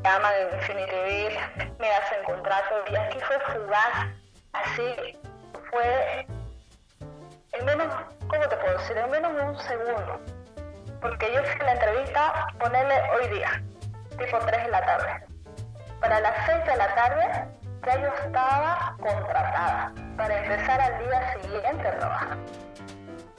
[0.04, 1.38] llaman en Infinity
[1.80, 4.08] me hacen contrato y aquí fue fugaz,
[4.54, 5.20] así
[5.72, 6.28] fue
[7.54, 7.88] en menos,
[8.28, 8.98] ¿cómo te puedo decir?
[8.98, 10.20] En menos de un segundo.
[11.02, 13.62] Porque yo hice la entrevista, ponerle hoy día,
[14.18, 15.26] tipo 3 de la tarde.
[16.00, 17.48] Para las 6 de la tarde
[17.86, 22.38] ya yo estaba contratada para empezar al día siguiente a trabajar.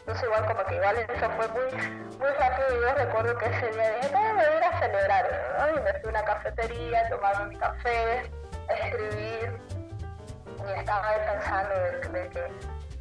[0.07, 1.73] Entonces igual como que igual eso fue muy,
[2.19, 5.27] muy rápido y yo recuerdo que ese día dije, me voy a ir a celebrar,
[5.71, 8.31] Y me fui a una cafetería, a tomar mi café,
[8.69, 9.59] a escribir
[10.69, 11.75] y estaba pensando
[12.13, 12.53] de, que,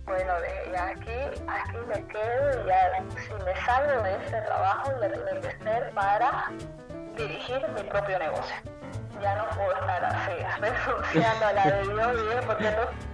[0.05, 4.91] bueno, de aquí, aquí me quedo y ya si me salgo de ese trabajo
[5.41, 6.51] que ser para
[7.17, 8.55] dirigir mi propio negocio.
[9.21, 10.31] Ya no puedo estar así,
[10.61, 13.12] renunciando a la de Dios, porque no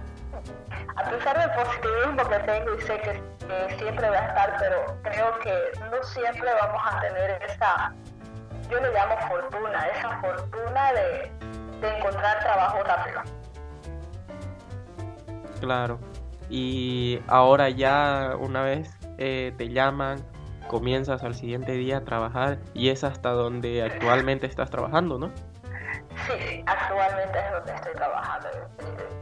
[0.96, 3.30] a pesar del positivismo que tengo y sé que,
[3.78, 5.54] siempre va a estar, pero creo que
[5.90, 7.92] no siempre vamos a tener esa,
[8.70, 11.32] yo le llamo fortuna, esa fortuna de,
[11.80, 13.22] de encontrar trabajo rápido.
[15.60, 15.98] Claro.
[16.48, 20.18] Y ahora ya una vez eh, te llaman,
[20.68, 25.30] comienzas al siguiente día a trabajar y es hasta donde actualmente estás trabajando, ¿no?
[26.26, 28.48] Sí, actualmente es donde estoy trabajando.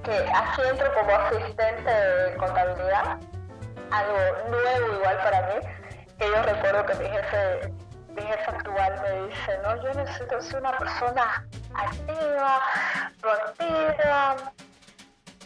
[0.05, 3.19] Que aquí entro como asistente de contabilidad,
[3.91, 4.19] algo
[4.51, 5.55] nuevo igual para mí,
[6.19, 7.73] que yo recuerdo que mi jefe,
[8.09, 12.61] mi jefe actual me dice, no, yo necesito ser una persona activa,
[13.21, 14.37] proactiva,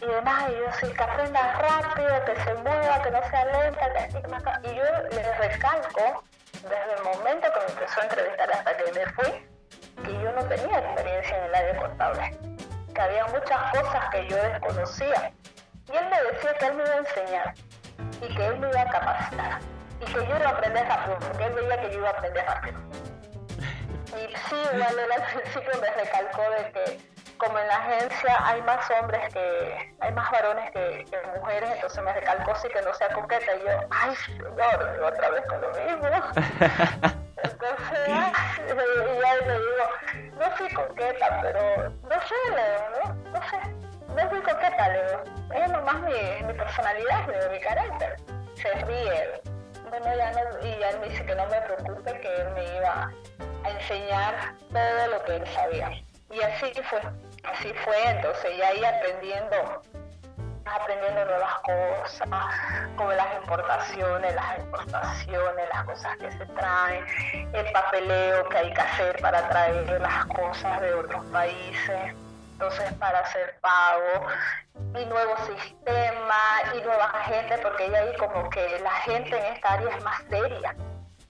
[0.03, 3.93] y demás, y yo sí, que aprenda rápido, que se mueva, que no sea lenta,
[3.93, 6.23] que Y yo le recalco,
[6.53, 9.52] desde el momento que me empezó a entrevistar hasta que me fui,
[10.23, 12.37] yo no tenía experiencia en el área contable,
[12.93, 15.31] que había muchas cosas que yo desconocía.
[15.91, 17.53] Y él me decía que él me iba a enseñar
[18.21, 19.59] y que él me iba a capacitar
[19.99, 22.45] y que yo iba a aprender rápido, porque él veía que yo iba a aprender
[22.45, 22.79] rápido.
[24.15, 28.61] Y sí, igual él al principio me recalcó de que como en la agencia hay
[28.61, 31.05] más hombres que, hay más varones que,
[31.37, 35.43] mujeres, entonces me recalcó sí que no sea coqueta y yo, ay señor, otra vez
[35.47, 37.13] con lo mismo.
[38.59, 39.85] entonces, ya le digo,
[40.39, 43.31] no soy coqueta, pero no sé, Leo, ¿no?
[43.31, 43.57] No sé,
[44.07, 45.23] no soy coqueta, Leo.
[45.53, 48.15] Es nomás mi, mi personalidad, mi, mi carácter.
[48.55, 49.41] Se ríe.
[49.89, 53.11] Bueno, ya no, y él me dice que no me preocupe, que él me iba
[53.63, 55.91] a enseñar todo lo que él sabía.
[56.31, 56.99] Y así fue,
[57.43, 59.81] así fue, entonces ya ahí aprendiendo,
[60.75, 62.29] aprendiendo nuevas cosas,
[62.95, 67.05] como las importaciones, las exportaciones, las cosas que se traen,
[67.53, 72.15] el papeleo que hay que hacer para traer las cosas de otros países,
[72.53, 74.27] entonces para hacer pago,
[74.95, 76.41] y nuevo sistema,
[76.73, 80.21] y nueva gente, porque ya ahí como que la gente en esta área es más
[80.29, 80.75] seria.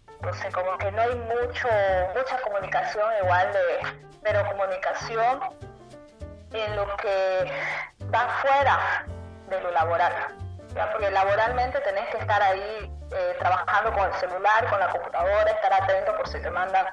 [0.07, 1.67] Entonces como que no hay mucho,
[2.15, 5.39] mucha comunicación igual de pero comunicación
[6.53, 7.51] en lo que
[8.13, 9.05] va fuera
[9.47, 10.13] de lo laboral.
[10.91, 15.73] Porque laboralmente tenés que estar ahí eh, trabajando con el celular, con la computadora, estar
[15.73, 16.85] atento por si te mandan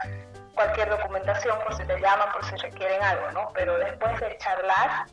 [0.54, 3.50] cualquier documentación, por si te llaman, por si requieren algo, ¿no?
[3.54, 5.06] Pero después de charlar,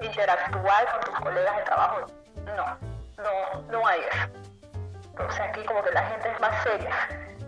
[0.00, 2.06] interactuar con tus colegas de trabajo,
[2.46, 2.78] no,
[3.22, 4.28] no, no hay eso.
[5.10, 6.90] Entonces aquí como que la gente es más seria.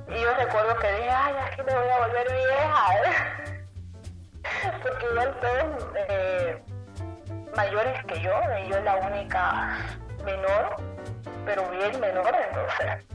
[0.08, 2.86] Y yo recuerdo que dije, ay, aquí me voy a volver vieja.
[4.82, 6.65] porque igual todos
[7.56, 8.32] mayores que yo,
[8.62, 9.78] y yo la única
[10.24, 10.76] menor,
[11.44, 13.06] pero bien menor, entonces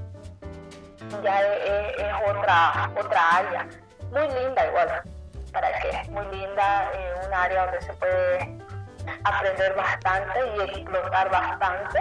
[1.23, 3.67] ya es, otra, otra área,
[4.11, 5.01] muy linda igual,
[5.51, 8.57] para que muy linda, eh, un área donde se puede
[9.23, 11.99] aprender bastante y explotar bastante,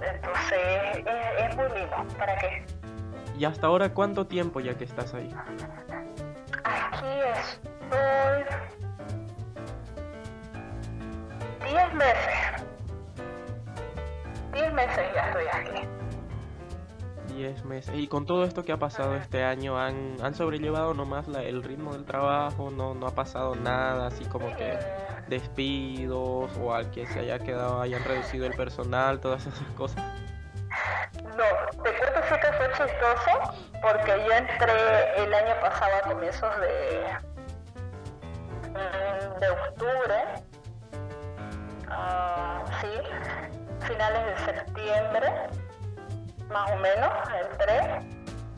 [0.00, 2.64] entonces es, es muy lindo, ¿para qué?
[3.36, 5.34] ¿Y hasta ahora cuánto tiempo ya que estás ahí?
[6.64, 7.60] Aquí es
[11.64, 12.64] 10 meses.
[14.52, 15.88] 10 meses ya estoy aquí.
[17.34, 17.94] 10 meses.
[17.96, 21.62] Y con todo esto que ha pasado este año, ¿han, han sobrellevado nomás la, el
[21.62, 22.70] ritmo del trabajo?
[22.70, 24.78] ¿No, ¿No ha pasado nada así como que
[25.28, 30.02] despidos o al que se haya quedado, hayan reducido el personal, todas esas cosas?
[31.24, 36.60] No, te cuento sí que fue chistoso porque yo entré el año pasado a comienzos
[36.60, 37.06] de,
[39.40, 40.24] de octubre,
[41.90, 45.32] uh, sí, finales de septiembre,
[46.48, 47.12] más o menos,
[47.50, 48.00] entré.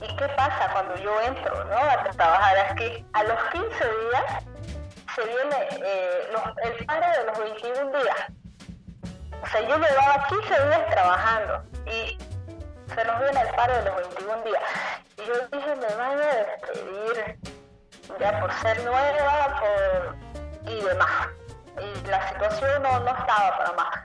[0.00, 1.76] ¿Y qué pasa cuando yo entro ¿no?
[1.76, 3.04] a trabajar aquí?
[3.12, 4.44] A los 15 días
[5.14, 6.28] se viene eh,
[6.64, 8.16] el paro de los 21 días.
[9.42, 12.18] O sea, yo llevaba 15 días trabajando y
[12.94, 14.62] se nos viene el paro de los 21 días.
[15.18, 17.38] Y yo dije, me van a despedir
[18.18, 19.60] ya por ser nueva
[20.66, 21.28] y demás.
[21.78, 24.00] Y la situación no, no estaba para más.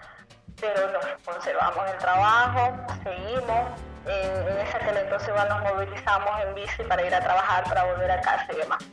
[0.60, 3.80] Pero nos conservamos el trabajo, seguimos.
[4.06, 8.12] En, en ese aquel entonces nos movilizamos en bici para ir a trabajar, para volver
[8.12, 8.84] a casa y demás.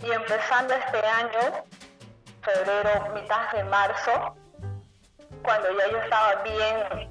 [0.00, 1.64] Y empezando este año,
[2.42, 4.36] febrero, mitad de marzo,
[5.42, 7.10] cuando ya yo estaba bien,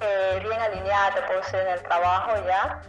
[0.00, 2.80] eh, bien alineada, te puedo decir, en el trabajo ya,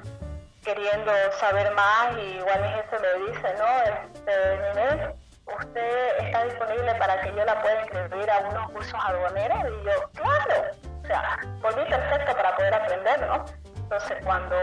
[0.63, 5.16] queriendo saber más y igual mi jefe me dice, no, este,
[5.47, 10.09] usted está disponible para que yo la pueda inscribir a unos cursos aduaneros y yo,
[10.13, 10.71] claro,
[11.03, 13.45] o sea, por mí perfecto para poder aprender, ¿no?
[13.75, 14.55] Entonces cuando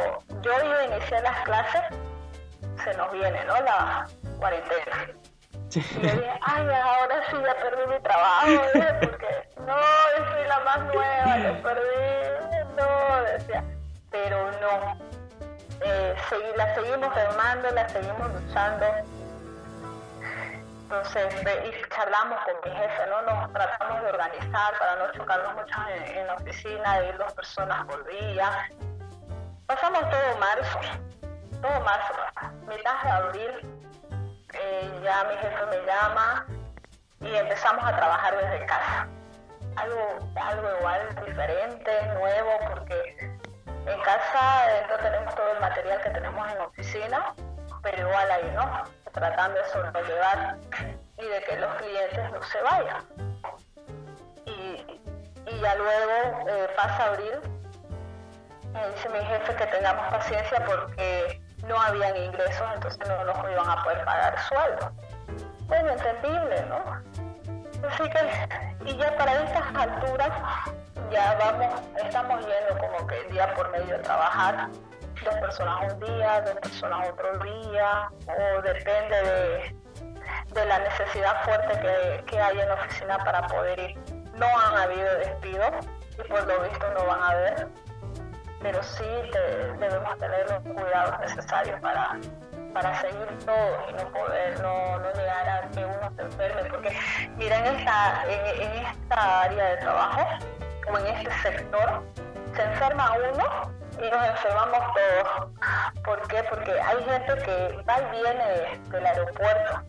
[0.43, 1.83] yo iba a iniciar las clases,
[2.83, 3.61] se nos viene, ¿no?
[3.61, 4.09] La
[4.39, 5.09] cuarentena.
[5.75, 8.99] Y yo dije, ay, ahora sí ya perdí mi trabajo, ¿eh?
[9.01, 9.77] porque no,
[10.33, 13.65] soy la más nueva, lo perdí, no, decía,
[14.11, 14.99] pero no,
[15.81, 16.15] eh,
[16.57, 18.87] la seguimos remando, la seguimos luchando.
[20.93, 21.27] Entonces,
[21.65, 23.23] y charlamos con mi jefe, ¿no?
[23.23, 27.87] Nos tratamos de organizar para no chocarnos mucho en, la oficina, de ir dos personas
[27.87, 28.69] por día.
[29.65, 30.81] Pasamos todo marzo,
[31.63, 32.13] todo marzo,
[32.69, 33.53] mitad de abril,
[34.53, 36.47] eh, ya mi jefe me llama
[37.21, 39.09] y empezamos a trabajar desde casa.
[39.77, 43.33] Algo, algo igual diferente, nuevo, porque
[43.87, 47.35] en casa dentro tenemos todo el material que tenemos en la oficina,
[47.83, 50.57] pero igual ahí no, tratando de sobrellevar
[51.19, 53.05] y de que los clientes no se vayan.
[54.47, 55.01] Y,
[55.47, 57.33] y ya luego eh, pasa abril,
[58.73, 63.71] me dice mi jefe que tengamos paciencia porque no habían ingresos, entonces no nos iban
[63.71, 64.93] a poder pagar sueldo.
[65.67, 67.03] Bueno, entendible, ¿no?
[67.89, 70.31] Así que, y ya para estas alturas,
[71.11, 74.69] ya vamos, estamos yendo como que día por medio a trabajar,
[75.25, 79.77] dos personas un día, dos personas otro día, o depende de,
[80.53, 83.99] de la necesidad fuerte que, que hay en la oficina para poder ir.
[84.35, 85.87] No han habido despidos
[86.19, 87.69] y por lo visto no van a haber,
[88.61, 89.05] pero sí
[89.79, 92.19] debemos tener los cuidados necesarios para,
[92.73, 96.97] para seguir todo y no poder, no, no llegar a que uno se enferme, porque
[97.37, 100.27] mira, en esta, en, esta área de trabajo,
[100.89, 102.03] o en este sector,
[102.55, 105.51] se enferma uno y nos enfermamos todos.
[106.05, 106.43] ¿Por qué?
[106.51, 109.83] Porque hay gente que va y viene del aeropuerto,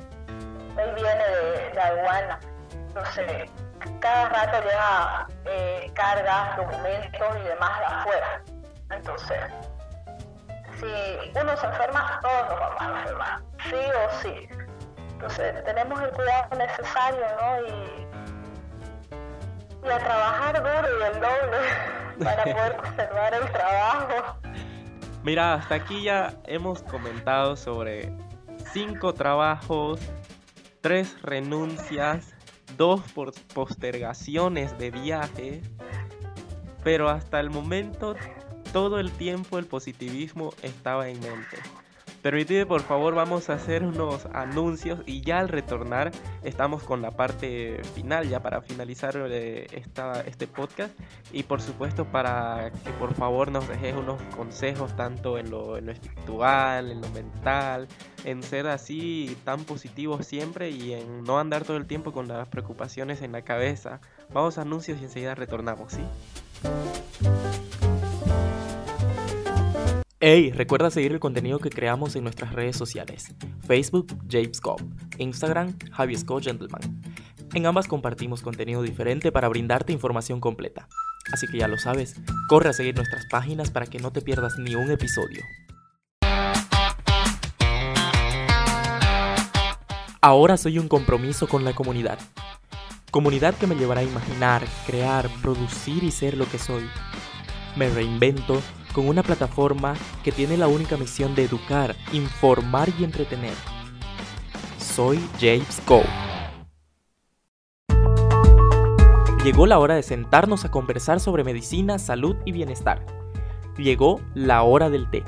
[0.78, 2.39] va y viene de, de aduana.
[2.72, 3.49] Entonces,
[3.99, 8.41] cada rato llega eh, cargas, documentos y demás de afuera.
[8.91, 9.39] Entonces,
[10.80, 14.49] si uno se enferma, todos nos vamos a enfermar, sí o sí.
[15.14, 17.61] Entonces, tenemos el cuidado necesario, ¿no?
[17.68, 18.07] Y,
[19.88, 21.57] y a trabajar duro y el doble
[22.22, 24.39] para poder conservar el trabajo.
[25.24, 28.11] Mira, hasta aquí ya hemos comentado sobre
[28.74, 29.99] cinco trabajos,
[30.82, 32.34] tres renuncias,
[32.78, 33.01] dos
[33.53, 35.70] postergaciones de viajes,
[36.84, 38.16] pero hasta el momento
[38.74, 41.57] todo el tiempo el positivismo estaba en mente.
[42.24, 46.09] Permitid, por favor, vamos a hacer unos anuncios y ya al retornar
[46.41, 50.97] estamos con la parte final, ya para finalizar eh, esta, este podcast.
[51.34, 55.88] Y por supuesto, para que por favor nos dejes unos consejos tanto en lo, en
[55.88, 57.89] lo espiritual, en lo mental,
[58.24, 62.47] en ser así tan positivos siempre y en no andar todo el tiempo con las
[62.47, 63.99] preocupaciones en la cabeza.
[64.32, 66.03] Vamos a anuncios y enseguida retornamos, ¿sí?
[70.26, 73.36] Hey, recuerda seguir el contenido que creamos en nuestras redes sociales.
[73.67, 74.61] Facebook, James
[75.17, 77.01] Instagram, Javi Gentleman.
[77.53, 80.88] En ambas compartimos contenido diferente para brindarte información completa.
[81.34, 82.15] Así que ya lo sabes,
[82.47, 85.43] corre a seguir nuestras páginas para que no te pierdas ni un episodio.
[90.21, 92.17] Ahora soy un compromiso con la comunidad.
[93.11, 96.89] Comunidad que me llevará a imaginar, crear, producir y ser lo que soy.
[97.76, 98.61] Me reinvento
[98.93, 103.53] con una plataforma que tiene la única misión de educar, informar y entretener.
[104.77, 106.01] Soy James Go.
[109.43, 113.05] Llegó la hora de sentarnos a conversar sobre medicina, salud y bienestar.
[113.77, 115.23] Llegó la hora del té,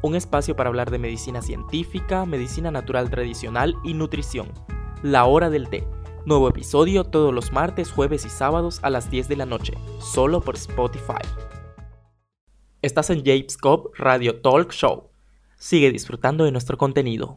[0.00, 4.48] un espacio para hablar de medicina científica, medicina natural tradicional y nutrición.
[5.02, 5.86] La hora del té.
[6.24, 10.40] Nuevo episodio todos los martes, jueves y sábados a las 10 de la noche, solo
[10.40, 11.47] por Spotify.
[12.80, 15.10] Estás en James Cobb Radio Talk Show.
[15.56, 17.36] Sigue disfrutando de nuestro contenido.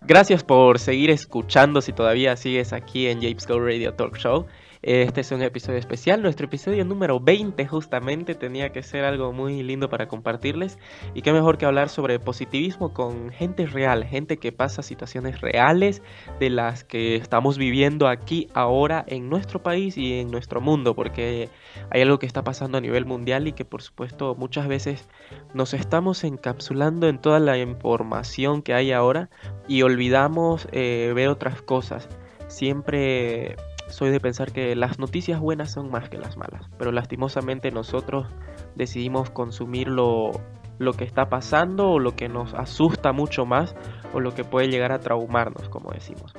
[0.00, 4.46] Gracias por seguir escuchando si todavía sigues aquí en James Cobb Radio Talk Show.
[4.82, 9.62] Este es un episodio especial, nuestro episodio número 20 justamente tenía que ser algo muy
[9.62, 10.76] lindo para compartirles
[11.14, 16.02] y qué mejor que hablar sobre positivismo con gente real, gente que pasa situaciones reales
[16.40, 21.48] de las que estamos viviendo aquí ahora en nuestro país y en nuestro mundo, porque
[21.90, 25.08] hay algo que está pasando a nivel mundial y que por supuesto muchas veces
[25.54, 29.30] nos estamos encapsulando en toda la información que hay ahora
[29.68, 32.08] y olvidamos eh, ver otras cosas.
[32.48, 33.54] Siempre
[33.92, 38.26] soy de pensar que las noticias buenas son más que las malas, pero lastimosamente nosotros
[38.74, 40.32] decidimos consumir lo,
[40.96, 43.76] que está pasando o lo que nos asusta mucho más
[44.14, 46.32] o lo que puede llegar a traumarnos, como decimos.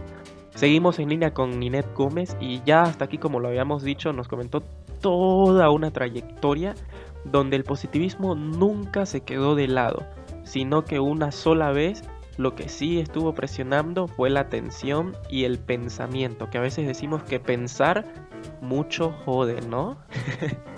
[0.55, 4.27] Seguimos en línea con Ninette Gómez y ya hasta aquí, como lo habíamos dicho, nos
[4.27, 4.61] comentó
[4.99, 6.73] toda una trayectoria
[7.23, 10.03] donde el positivismo nunca se quedó de lado,
[10.43, 12.03] sino que una sola vez
[12.37, 17.23] lo que sí estuvo presionando fue la atención y el pensamiento, que a veces decimos
[17.23, 18.05] que pensar
[18.61, 19.97] mucho jode, ¿no?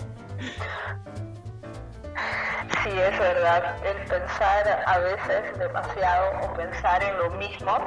[2.83, 3.83] Sí, es verdad.
[3.83, 7.79] El pensar a veces demasiado o pensar en lo mismo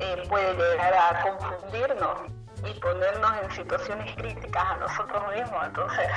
[0.00, 2.18] eh, puede llegar a confundirnos
[2.64, 5.66] y ponernos en situaciones críticas a nosotros mismos.
[5.66, 6.08] Entonces,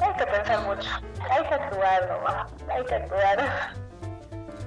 [0.00, 0.90] hay que pensar mucho.
[1.30, 2.52] Hay que actuar nomás.
[2.74, 3.72] Hay que actuar.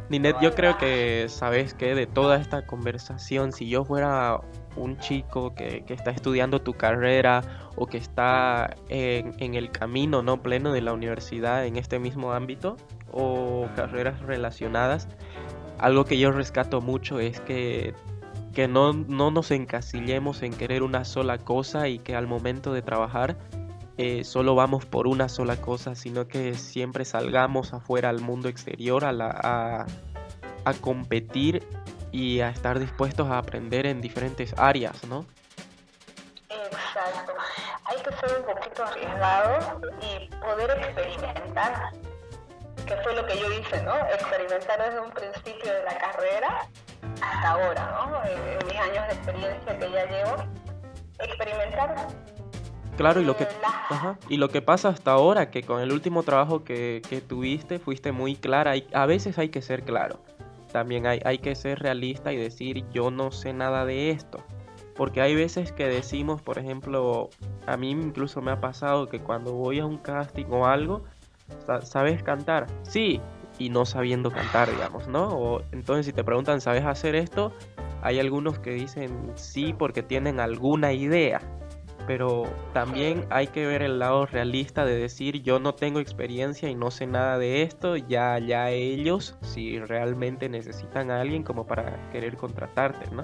[0.10, 4.42] Ninet, yo creo que, ¿sabes que De toda esta conversación, si yo fuera
[4.76, 7.42] un chico que, está estudiando tu carrera
[7.76, 12.78] o que está en, el camino no pleno de la universidad en este mismo ámbito
[13.12, 15.08] o carreras relacionadas,
[15.80, 17.94] algo que yo rescato mucho es que,
[18.54, 22.82] que no, no nos encasillemos en querer una sola cosa y que al momento de
[22.82, 23.38] trabajar
[23.98, 29.06] eh, solo vamos por una sola cosa, sino que siempre salgamos afuera al mundo exterior
[29.06, 29.86] a, a,
[30.66, 31.66] a competir
[32.12, 35.26] y a estar dispuestos a aprender en diferentes áreas, ¿no?
[36.50, 37.34] Exacto.
[37.86, 41.92] Hay que ser un poquito arriesgado y poder experimentar,
[42.86, 43.96] que fue lo que yo hice, ¿no?
[44.08, 46.68] Experimentar desde un principio de la carrera
[47.22, 48.24] hasta ahora, ¿no?
[48.26, 50.36] En, mis años de experiencia que ya llevo,
[51.20, 52.08] experimentar
[52.98, 53.48] Claro, y lo que,
[53.90, 57.80] ajá, y lo que pasa hasta ahora, que con el último trabajo que, que tuviste
[57.80, 60.20] fuiste muy clara, y a veces hay que ser claro
[60.74, 64.40] también hay, hay que ser realista y decir yo no sé nada de esto.
[64.96, 67.30] Porque hay veces que decimos, por ejemplo,
[67.66, 71.04] a mí incluso me ha pasado que cuando voy a un casting o algo,
[71.84, 72.68] ¿sabes cantar?
[72.84, 73.22] Sí,
[73.58, 75.30] y no sabiendo cantar, digamos, ¿no?
[75.30, 77.54] O, entonces si te preguntan, ¿sabes hacer esto?
[78.02, 81.42] Hay algunos que dicen sí porque tienen alguna idea,
[82.06, 86.76] pero también hay que ver el lado realista de decir yo no tengo experiencia y
[86.76, 92.10] no sé nada de esto, ya ya ellos si realmente necesitan a alguien como para
[92.12, 93.24] querer contratarte, ¿no?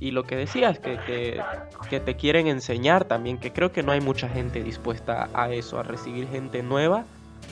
[0.00, 1.40] Y lo que decías, que, que,
[1.88, 5.78] que te quieren enseñar también, que creo que no hay mucha gente dispuesta a eso,
[5.78, 7.04] a recibir gente nueva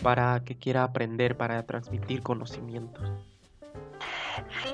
[0.02, 3.08] para que quiera aprender, para transmitir conocimientos.
[4.64, 4.70] Sí,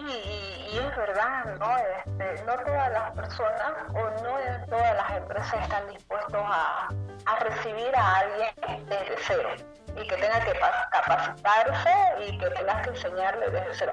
[0.69, 1.77] y es verdad, ¿no?
[1.77, 6.89] Este, no todas las personas o no todas las empresas están dispuestos a,
[7.27, 9.51] a recibir a alguien desde cero
[9.97, 10.53] y que tenga que
[10.91, 11.95] capacitarse
[12.27, 13.93] y que tengas que enseñarle desde cero.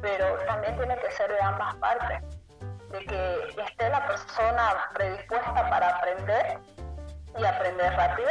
[0.00, 2.22] Pero también tiene que ser de ambas partes,
[2.90, 6.58] de que esté la persona predispuesta para aprender
[7.38, 8.30] y aprender rápido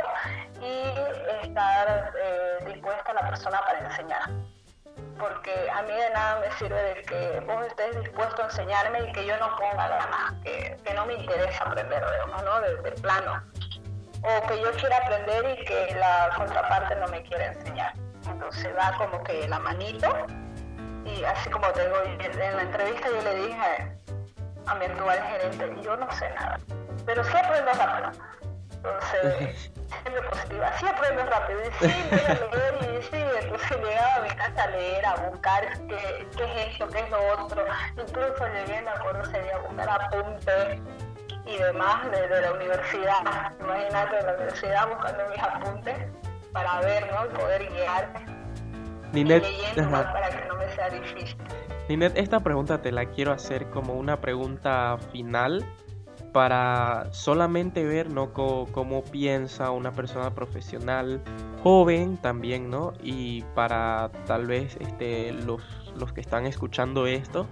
[0.61, 4.29] y estar eh, dispuesta la persona para enseñar
[5.19, 9.11] porque a mí de nada me sirve de que vos estés dispuesto a enseñarme y
[9.11, 12.61] que yo no ponga ganas, que, que no me interesa aprender, digamos, ¿no?
[12.61, 13.43] De, plano.
[14.21, 17.93] O que yo quiera aprender y que la contraparte no me quiera enseñar.
[18.27, 20.09] Entonces va como que la manito
[21.05, 23.97] y así como te digo, en la entrevista yo le dije
[24.65, 26.59] a mi actual gerente, yo no sé nada,
[27.05, 28.11] pero sí aprendo rápido.
[28.79, 29.71] Entonces,
[30.01, 34.21] siempre positiva, sí aprendo rápido, y sí voy a leer, y sí, entonces llegaba a
[34.21, 37.65] mi casa a leer, a buscar qué, qué es esto, qué es lo otro,
[37.97, 40.79] incluso llegué, me acuerdo, sería a buscar apuntes
[41.45, 43.21] y demás de, de, la universidad,
[43.59, 45.97] imagínate, de la universidad buscando mis apuntes
[46.53, 47.25] para ver, ¿no?
[47.25, 48.39] Y poder guiarme.
[49.13, 51.37] Leyendo para que no me sea difícil.
[51.89, 55.65] Ninet, esta pregunta te la quiero hacer como una pregunta final
[56.31, 58.33] para solamente ver ¿no?
[58.33, 61.21] cómo, piensa una persona profesional
[61.63, 62.93] joven también, ¿no?
[63.03, 65.61] Y para tal vez este, los,
[65.97, 67.47] los que están escuchando esto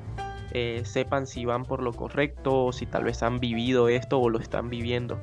[0.51, 4.30] eh, sepan si van por lo correcto o si tal vez han vivido esto o
[4.30, 5.19] lo están viviendo.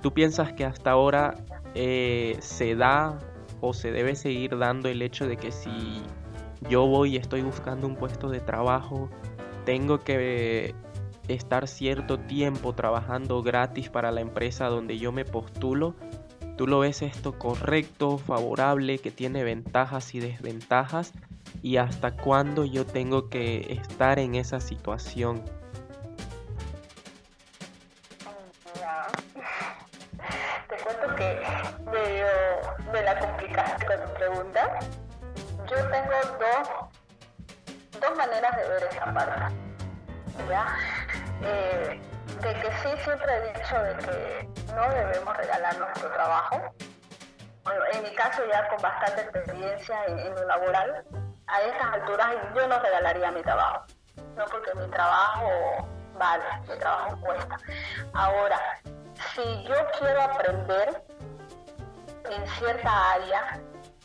[0.00, 1.34] ¿Tú piensas que hasta ahora
[1.74, 3.18] eh, se da
[3.60, 6.02] o se debe seguir dando el hecho de que si
[6.68, 9.10] yo voy y estoy buscando un puesto de trabajo,
[9.64, 10.74] tengo que
[11.28, 15.94] estar cierto tiempo trabajando gratis para la empresa donde yo me postulo,
[16.56, 21.12] tú lo ves esto correcto, favorable, que tiene ventajas y desventajas
[21.62, 25.42] y hasta cuándo yo tengo que estar en esa situación.
[30.68, 31.40] Te cuento que
[32.92, 34.78] de la con tu pregunta,
[35.68, 36.14] yo tengo
[38.00, 39.63] dos maneras de ver esa parte.
[41.42, 42.00] Eh,
[42.40, 46.74] de que sí siempre he dicho de que no debemos regalar nuestro trabajo.
[47.64, 51.04] Bueno, en mi caso ya con bastante experiencia en, lo laboral,
[51.46, 53.84] a estas alturas yo no regalaría mi trabajo,
[54.36, 55.88] no porque mi trabajo
[56.18, 57.58] vale, mi trabajo cuesta.
[58.12, 58.60] Ahora,
[59.34, 61.04] si yo quiero aprender
[62.30, 63.60] en cierta área,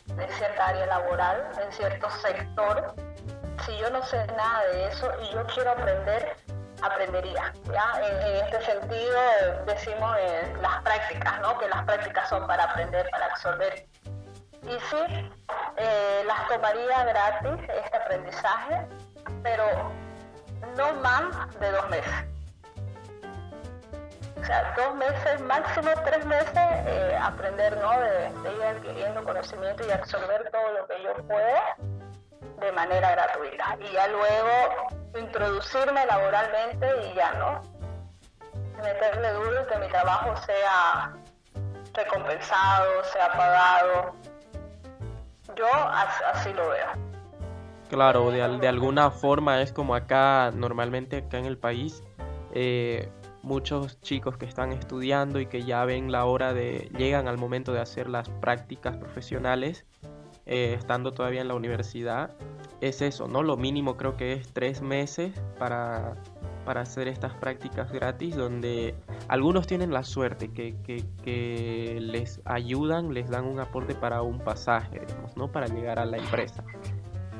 [0.08, 2.94] en cierta área laboral, en cierto sector,
[3.64, 6.36] si yo no sé nada de eso y yo quiero aprender,
[6.82, 7.52] aprendería.
[7.72, 8.00] ¿ya?
[8.02, 9.20] En, este sentido
[9.66, 10.16] decimos
[10.60, 11.58] las prácticas, ¿no?
[11.58, 13.86] que las prácticas son para aprender, para absorber.
[14.62, 15.30] Y sí,
[15.76, 18.86] eh, las tomaría gratis este aprendizaje,
[19.42, 19.64] pero
[20.76, 22.12] no más de dos meses.
[24.38, 27.90] O sea, dos meses, máximo tres meses, eh, aprender, ¿no?
[28.00, 31.76] De, ir adquiriendo conocimiento y absorber todo lo que yo pueda
[32.60, 33.76] de manera gratuita.
[33.80, 37.60] Y ya luego introducirme laboralmente y ya, ¿no?
[38.82, 41.12] Meterle duro y que mi trabajo sea
[41.94, 44.14] recompensado, sea pagado.
[45.56, 45.66] Yo
[46.32, 47.10] así lo veo.
[47.90, 52.04] Claro, de, alguna forma es como acá, normalmente acá en el país,
[52.54, 53.10] eh,
[53.42, 57.72] muchos chicos que están estudiando y que ya ven la hora de, llegan al momento
[57.72, 59.86] de hacer las prácticas profesionales,
[60.46, 62.30] eh, estando todavía en la universidad,
[62.80, 63.42] es eso, ¿no?
[63.42, 66.14] Lo mínimo creo que es tres meses para,
[66.64, 68.94] para hacer estas prácticas gratis, donde
[69.28, 75.00] algunos tienen la suerte que, que, les ayudan, les dan un aporte para un pasaje,
[75.00, 75.50] digamos, ¿no?
[75.50, 76.64] Para llegar a la empresa.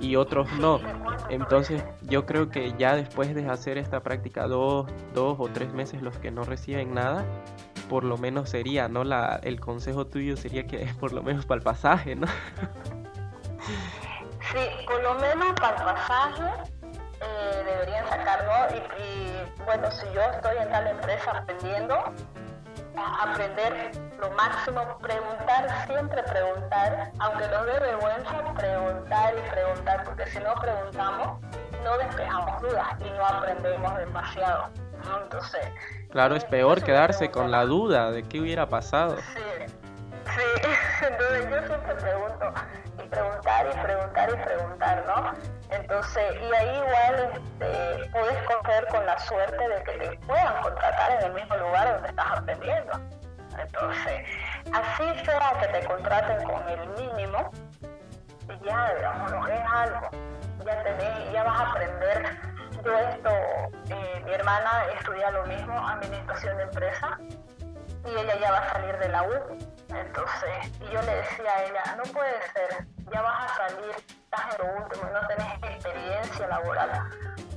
[0.01, 0.81] Y otros no.
[1.29, 6.01] Entonces yo creo que ya después de hacer esta práctica dos, dos o tres meses
[6.01, 7.25] los que no reciben nada,
[7.91, 9.03] por lo menos sería, ¿no?
[9.03, 12.29] La, el consejo tuyo sería que por lo menos para el pasaje, ¿no?
[14.53, 16.71] Sí, por lo menos para el pasaje
[17.21, 21.97] eh, deberían sacarlo y, y, bueno, si yo estoy en tal empresa aprendiendo,
[22.97, 23.91] aprender
[24.21, 30.55] lo máximo, preguntar, siempre preguntar, aunque nos dé vergüenza, preguntar y preguntar, porque si no
[30.55, 31.41] preguntamos,
[31.83, 34.71] no despejamos dudas y no aprendemos demasiado.
[35.05, 35.23] ¿No?
[35.23, 35.61] Entonces,
[36.11, 39.17] claro, es peor quedarse con la duda de qué hubiera pasado.
[39.17, 39.43] Sí,
[40.35, 40.71] sí,
[41.07, 42.55] entonces yo siempre pregunto,
[43.11, 45.33] preguntar y preguntar y preguntar, ¿no?
[45.71, 51.13] Entonces, y ahí igual este, puedes coger con la suerte de que te puedan contratar
[51.13, 52.93] en el mismo lugar donde estás aprendiendo.
[53.59, 54.27] Entonces,
[54.73, 57.51] así sea que te contraten con el mínimo,
[58.65, 60.11] ya, digamos, es algo,
[60.65, 62.37] ya tenés, ya vas a aprender.
[62.85, 63.31] Yo esto,
[63.90, 67.19] eh, mi hermana estudia lo mismo, administración de empresa,
[68.07, 69.59] y ella ya va a salir de la U.
[69.89, 74.55] Entonces, y yo le decía a ella, no puede ser, ya vas a salir, estás
[74.55, 77.11] en lo último, no tenés experiencia laboral.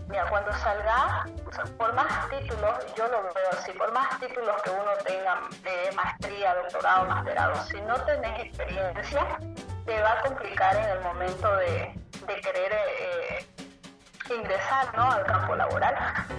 [0.08, 1.30] Mira, cuando salgas,
[1.78, 6.54] por más títulos, yo lo veo así, por más títulos que uno tenga de maestría,
[6.56, 9.40] doctorado, masterado, si no tenés experiencia,
[9.86, 11.94] te va a complicar en el momento de,
[12.28, 13.48] de querer eh,
[14.30, 15.12] ingresar ¿no?
[15.12, 15.96] al campo laboral,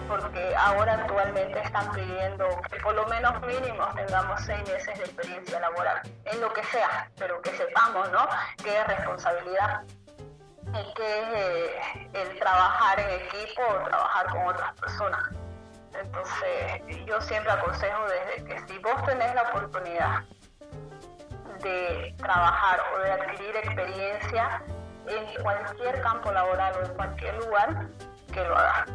[0.08, 5.60] porque ahora actualmente están pidiendo que por lo menos mínimo tengamos seis meses de experiencia
[5.60, 8.26] laboral, en lo que sea, pero que sepamos ¿no?
[8.62, 9.82] que es responsabilidad
[10.68, 15.30] y que es eh, el trabajar en equipo o trabajar con otras personas.
[15.92, 20.24] Entonces, yo siempre aconsejo desde que si vos tenés la oportunidad
[21.62, 24.62] de trabajar o de adquirir experiencia,
[25.06, 27.86] en cualquier campo laboral o en cualquier lugar
[28.32, 28.86] que lo haga.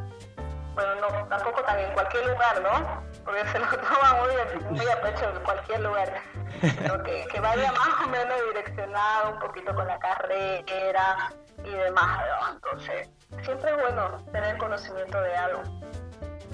[0.75, 3.03] Bueno, no, tampoco también en cualquier lugar, ¿no?
[3.25, 6.13] Porque se lo toma muy, muy a pecho en cualquier lugar.
[6.61, 11.31] Sino que, que, vaya más o menos direccionado un poquito con la carrera
[11.63, 12.21] y demás.
[12.41, 12.53] ¿no?
[12.53, 13.09] Entonces,
[13.43, 15.63] siempre es bueno tener conocimiento de algo.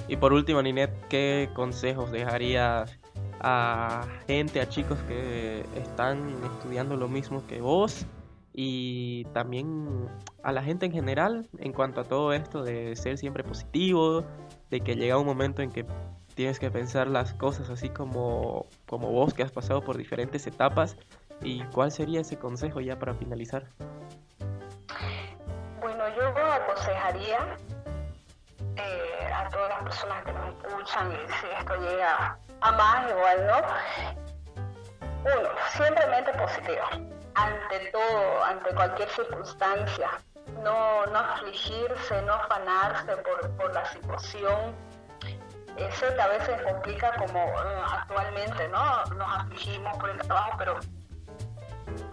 [0.07, 2.97] Y por último, Ninet, ¿qué consejos dejarías
[3.41, 8.05] a gente, a chicos que están estudiando lo mismo que vos
[8.57, 10.09] y también
[10.41, 14.23] a la gente en general en cuanto a todo esto de ser siempre positivo,
[14.69, 15.85] de que llega un momento en que
[16.35, 20.95] tienes que pensar las cosas así como, como vos que has pasado por diferentes etapas
[21.41, 23.65] y cuál sería ese consejo ya para finalizar.
[25.81, 27.57] Bueno, yo aconsejaría
[28.77, 33.47] eh, a todas las personas que nos escuchan y si esto llega a más igual,
[33.47, 33.57] ¿no?
[35.25, 40.09] Uno, simplemente positivo ante todo, ante cualquier circunstancia.
[40.63, 44.75] No, no afligirse, no afanarse por, por la situación.
[45.77, 49.03] Eso que a veces complica como eh, actualmente, ¿no?
[49.15, 50.79] Nos afligimos por el trabajo, pero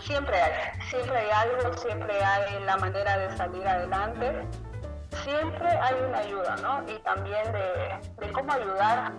[0.01, 4.47] siempre hay, siempre hay algo, siempre hay la manera de salir adelante.
[5.23, 6.91] Siempre hay una ayuda, ¿no?
[6.91, 9.13] Y también de, de cómo ayudar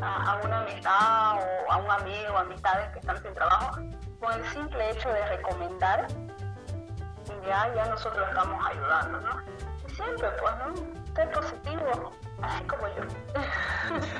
[0.00, 3.78] a, a, una amistad o a un amigo amistades que están sin trabajo
[4.22, 6.06] con el simple hecho de recomendar,
[7.46, 9.52] ya, ya nosotros estamos ayudando, ¿no?
[9.94, 11.14] siempre, pues, ¿no?
[11.14, 13.02] Ser positivo, así como yo.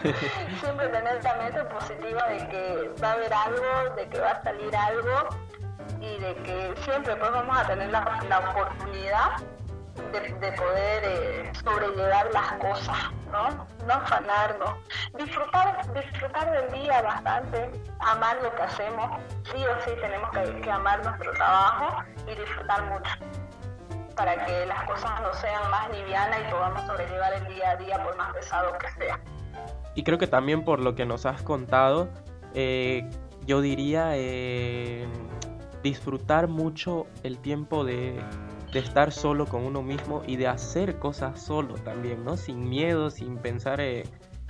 [0.61, 4.43] siempre tener la mente positiva de que va a haber algo, de que va a
[4.43, 5.29] salir algo
[6.01, 9.31] y de que siempre pues vamos a tener la, la oportunidad
[9.95, 13.67] de, de poder eh, sobrellevar las cosas, ¿no?
[13.87, 14.75] No afanarnos.
[15.19, 17.71] Disfrutar, disfrutar del día bastante,
[18.01, 19.21] amar lo que hacemos.
[19.45, 23.11] Sí o sí tenemos que, amar nuestro trabajo y disfrutar mucho
[24.17, 28.05] para que las cosas no sean más livianas y podamos sobrellevar el día a día
[28.05, 29.21] por más pesado que sea.
[29.95, 32.09] Y creo que también por lo que nos has contado,
[32.55, 33.09] eh,
[33.47, 35.07] yo diría eh,
[35.83, 38.23] disfrutar mucho el tiempo de,
[38.73, 42.37] de, estar solo con uno mismo y de hacer cosas solo también, ¿no?
[42.37, 44.05] Sin miedo, sin pensar eh,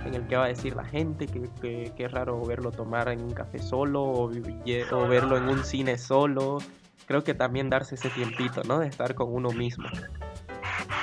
[0.05, 3.09] en el que va a decir la gente, que, que, que, es raro verlo tomar
[3.09, 6.57] en un café solo o, o verlo en un cine solo.
[7.05, 8.79] Creo que también darse ese tiempito, ¿no?
[8.79, 9.87] De estar con uno mismo.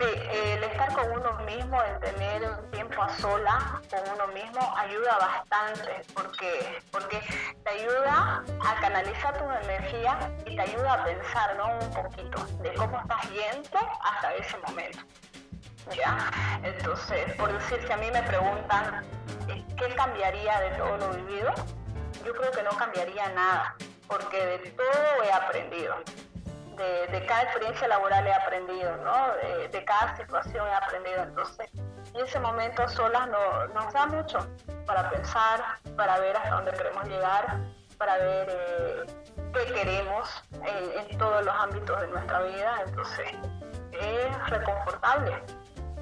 [0.00, 4.74] Sí, el estar con uno mismo, el tener un tiempo a sola con uno mismo
[4.74, 7.20] ayuda bastante porque, porque
[7.62, 12.98] te ayuda a canalizar tu energía y te ayuda a pensar un poquito de cómo
[12.98, 15.00] estás yendo hasta ese momento.
[15.94, 16.30] ¿Ya?
[16.62, 19.04] Entonces, por decir, si a mí me preguntan
[19.76, 21.52] qué cambiaría de todo lo vivido,
[22.24, 23.76] yo creo que no cambiaría nada,
[24.08, 25.96] porque de todo he aprendido
[26.76, 29.34] de, cada experiencia laboral he aprendido, ¿no?
[29.70, 31.22] De, cada situación he aprendido.
[31.22, 31.68] Entonces,
[32.14, 34.38] en ese momento solas no, nos da mucho
[34.86, 35.62] para pensar,
[35.96, 37.58] para ver hasta dónde queremos llegar,
[37.98, 39.06] para ver eh,
[39.52, 42.82] qué queremos en, en, todos los ámbitos de nuestra vida.
[42.86, 43.26] Entonces,
[43.92, 45.42] es reconfortable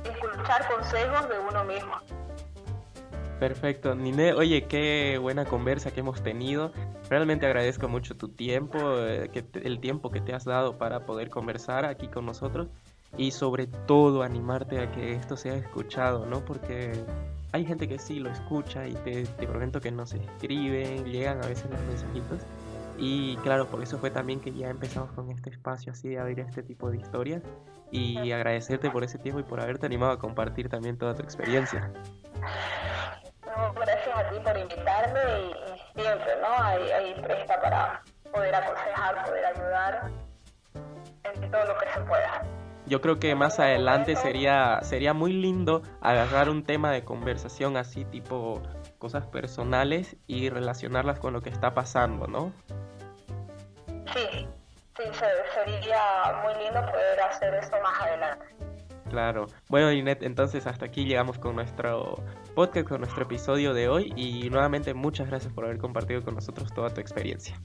[0.04, 2.00] escuchar consejos de uno mismo.
[3.38, 6.72] Perfecto, Nine, oye, qué buena conversa que hemos tenido.
[7.08, 11.30] Realmente agradezco mucho tu tiempo, eh, que el tiempo que te has dado para poder
[11.30, 12.68] conversar aquí con nosotros
[13.16, 16.44] y sobre todo animarte a que esto sea escuchado, ¿no?
[16.44, 16.92] Porque
[17.52, 21.46] hay gente que sí lo escucha y te, te prometo que nos escriben, llegan a
[21.46, 22.40] veces los mensajitos.
[22.98, 26.40] Y claro, por eso fue también que ya empezamos con este espacio así de abrir
[26.40, 27.44] este tipo de historias
[27.92, 31.92] y agradecerte por ese tiempo y por haberte animado a compartir también toda tu experiencia
[34.18, 36.62] a ti por invitarme y, y siempre, ¿no?
[36.62, 40.10] Ahí, ahí, presta para poder aconsejar, poder ayudar
[41.24, 42.42] en todo lo que se pueda.
[42.86, 48.06] Yo creo que más adelante sería, sería muy lindo agarrar un tema de conversación así
[48.06, 48.62] tipo
[48.98, 52.52] cosas personales y relacionarlas con lo que está pasando, ¿no?
[54.14, 54.48] Sí,
[54.96, 55.04] sí,
[55.54, 58.46] sería muy lindo poder hacer esto más adelante.
[59.08, 59.46] Claro.
[59.68, 62.22] Bueno, Inet, entonces hasta aquí llegamos con nuestro
[62.54, 66.72] podcast, con nuestro episodio de hoy y nuevamente muchas gracias por haber compartido con nosotros
[66.72, 67.60] toda tu experiencia.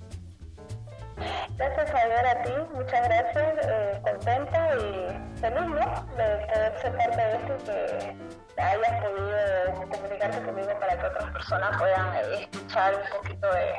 [1.57, 5.71] Gracias Javier a ti, muchas gracias, eh, contenta y feliz
[6.17, 11.31] de poder ser parte de esto y que hayas podido comunicarte conmigo para que otras
[11.31, 13.73] personas puedan escuchar un poquito de,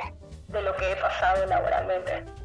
[0.47, 2.44] de lo que he pasado laboralmente.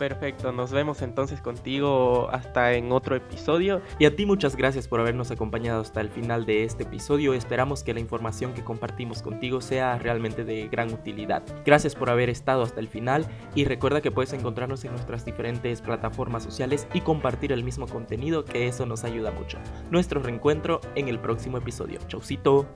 [0.00, 3.82] Perfecto, nos vemos entonces contigo hasta en otro episodio.
[3.98, 7.34] Y a ti muchas gracias por habernos acompañado hasta el final de este episodio.
[7.34, 11.42] Esperamos que la información que compartimos contigo sea realmente de gran utilidad.
[11.66, 15.82] Gracias por haber estado hasta el final y recuerda que puedes encontrarnos en nuestras diferentes
[15.82, 19.58] plataformas sociales y compartir el mismo contenido que eso nos ayuda mucho.
[19.90, 21.98] Nuestro reencuentro en el próximo episodio.
[22.08, 22.66] Chaucito.